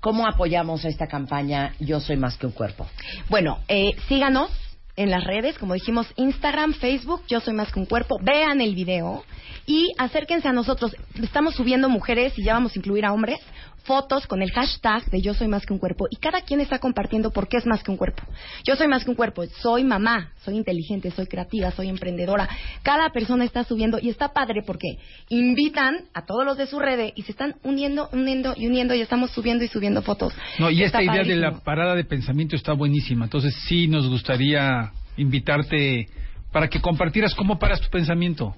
[0.00, 2.86] ¿cómo apoyamos esta campaña Yo Soy Más que un Cuerpo?
[3.28, 4.50] Bueno, eh, síganos
[4.96, 8.18] en las redes, como dijimos, Instagram, Facebook, Yo Soy Más que un Cuerpo.
[8.20, 9.24] Vean el video
[9.66, 10.96] y acérquense a nosotros.
[11.22, 13.38] Estamos subiendo mujeres y ya vamos a incluir a hombres
[13.84, 16.78] fotos con el hashtag de Yo Soy Más que un Cuerpo y cada quien está
[16.78, 18.22] compartiendo por qué es más que un cuerpo.
[18.64, 22.48] Yo soy más que un cuerpo, soy mamá, soy inteligente, soy creativa, soy emprendedora.
[22.82, 24.98] Cada persona está subiendo y está padre porque
[25.28, 29.00] invitan a todos los de su red y se están uniendo, uniendo y uniendo y
[29.00, 30.34] estamos subiendo y subiendo fotos.
[30.58, 33.24] No, y Está esta idea de la parada de pensamiento está buenísima.
[33.24, 36.08] Entonces sí nos gustaría invitarte
[36.52, 38.54] para que compartieras cómo paras tu pensamiento.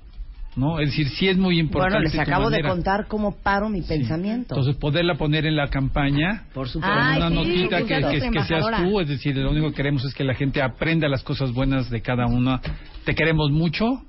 [0.57, 0.80] ¿No?
[0.80, 1.98] Es decir, sí es muy importante.
[1.98, 4.55] Bueno, les acabo de contar cómo paro mi pensamiento.
[4.57, 6.96] Entonces, poderla poner en la campaña Por supuesto.
[6.98, 10.12] Ay, una sí, notita que, que- seas tú, es decir, lo único que queremos es
[10.12, 12.61] que la gente aprenda las cosas buenas de cada una.
[13.05, 14.03] Te queremos mucho,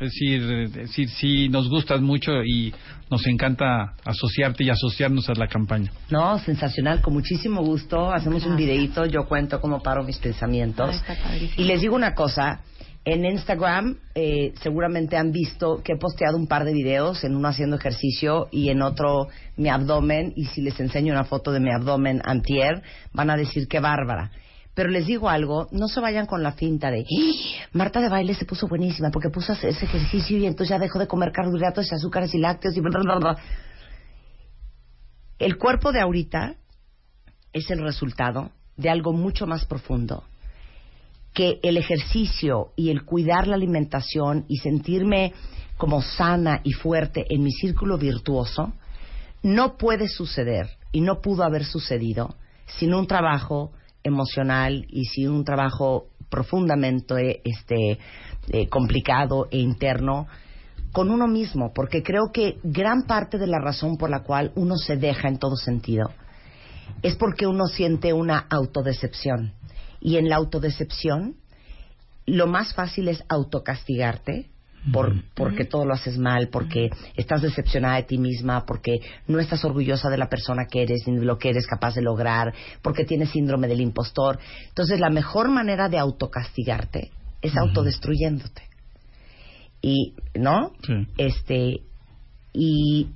[0.00, 2.72] es decir, es decir, sí nos gustas mucho y
[3.10, 5.90] nos encanta asociarte y asociarnos a la campaña.
[6.10, 8.12] No, sensacional, con muchísimo gusto.
[8.12, 11.02] Hacemos un videito, yo cuento cómo paro mis pensamientos.
[11.08, 11.54] Ay, padrísimo.
[11.56, 12.60] y les digo una cosa,
[13.12, 17.48] en Instagram eh, seguramente han visto que he posteado un par de videos, en uno
[17.48, 21.72] haciendo ejercicio y en otro mi abdomen, y si les enseño una foto de mi
[21.72, 22.82] abdomen antier,
[23.14, 24.30] van a decir que bárbara.
[24.74, 27.66] Pero les digo algo, no se vayan con la finta de "¡Ah!
[27.72, 31.08] Marta de baile se puso buenísima porque puso ese ejercicio y entonces ya dejó de
[31.08, 33.36] comer carbohidratos y azúcares y lácteos y bla, bla, bla".
[35.38, 36.56] El cuerpo de ahorita
[37.54, 40.24] es el resultado de algo mucho más profundo
[41.38, 45.32] que el ejercicio y el cuidar la alimentación y sentirme
[45.76, 48.72] como sana y fuerte en mi círculo virtuoso
[49.44, 52.34] no puede suceder y no pudo haber sucedido
[52.66, 53.70] sin un trabajo
[54.02, 58.00] emocional y sin un trabajo profundamente este
[58.48, 60.26] eh, complicado e interno
[60.90, 64.76] con uno mismo, porque creo que gran parte de la razón por la cual uno
[64.76, 66.10] se deja en todo sentido
[67.02, 69.52] es porque uno siente una autodecepción.
[70.00, 71.36] Y en la autodecepción,
[72.26, 74.50] lo más fácil es autocastigarte
[74.92, 79.64] por, porque todo lo haces mal, porque estás decepcionada de ti misma, porque no estás
[79.64, 83.04] orgullosa de la persona que eres ni de lo que eres capaz de lograr, porque
[83.04, 84.38] tienes síndrome del impostor.
[84.68, 87.10] Entonces, la mejor manera de autocastigarte
[87.42, 88.62] es autodestruyéndote.
[89.82, 90.72] Y, ¿no?
[90.86, 91.06] Sí.
[91.16, 91.80] Este,
[92.52, 93.08] y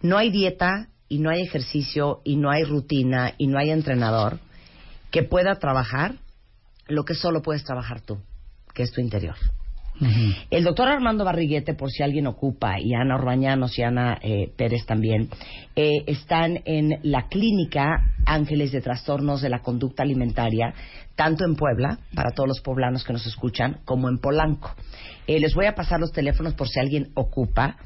[0.00, 4.38] no hay dieta, y no hay ejercicio, y no hay rutina, y no hay entrenador
[5.12, 6.16] que pueda trabajar
[6.88, 8.18] lo que solo puedes trabajar tú,
[8.74, 9.36] que es tu interior.
[10.50, 14.84] El doctor Armando Barriguete, por si alguien ocupa, y Ana Orbañanos y Ana eh, Pérez
[14.86, 15.28] también,
[15.76, 20.74] eh, están en la clínica Ángeles de Trastornos de la Conducta Alimentaria,
[21.14, 24.74] tanto en Puebla, para todos los poblanos que nos escuchan, como en Polanco.
[25.26, 27.76] Eh, les voy a pasar los teléfonos por si alguien ocupa.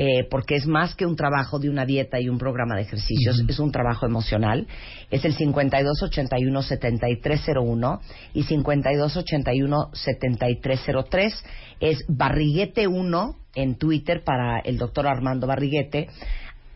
[0.00, 3.42] Eh, porque es más que un trabajo de una dieta y un programa de ejercicios,
[3.48, 4.68] es un trabajo emocional.
[5.10, 7.98] Es el 5281-7301
[8.34, 11.32] y 5281-7303.
[11.80, 16.08] Es Barriguete1 en Twitter para el doctor Armando Barriguete.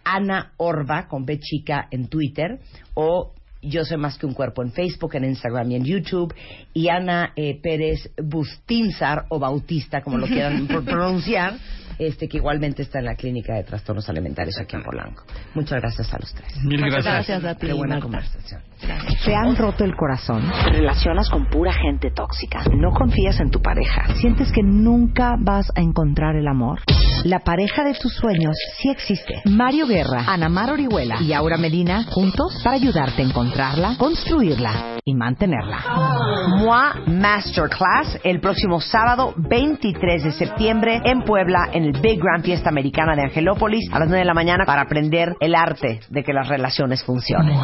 [0.04, 2.58] Ana Orba con B chica en Twitter
[2.94, 3.32] o
[3.64, 6.34] yo soy más que un cuerpo en Facebook, en Instagram y en YouTube.
[6.74, 11.54] Y Ana eh, Pérez Bustinzar o Bautista, como lo quieran pro- pronunciar,
[12.07, 15.24] este que igualmente está en la clínica de trastornos alimentarios aquí en Polanco.
[15.55, 16.57] Muchas gracias a los tres.
[16.64, 17.42] Mil Muchas gracias.
[17.42, 18.03] gracias a ti, Qué buena Marta.
[18.05, 18.61] conversación.
[19.24, 20.42] ¿Te han roto el corazón?
[20.64, 22.64] ¿Te relacionas con pura gente tóxica?
[22.76, 24.14] ¿No confías en tu pareja?
[24.20, 26.80] ¿Sientes que nunca vas a encontrar el amor?
[27.24, 29.42] La pareja de tus sueños sí existe.
[29.44, 35.14] Mario Guerra, Ana Mar Orihuela y Aura Medina juntos para ayudarte a encontrarla, construirla y
[35.14, 35.78] mantenerla.
[36.59, 42.68] MOA Masterclass el próximo sábado 23 de septiembre en Puebla en el Big Grand Fiesta
[42.68, 46.32] Americana de Angelópolis a las 9 de la mañana para aprender el arte de que
[46.32, 47.59] las relaciones funcionen.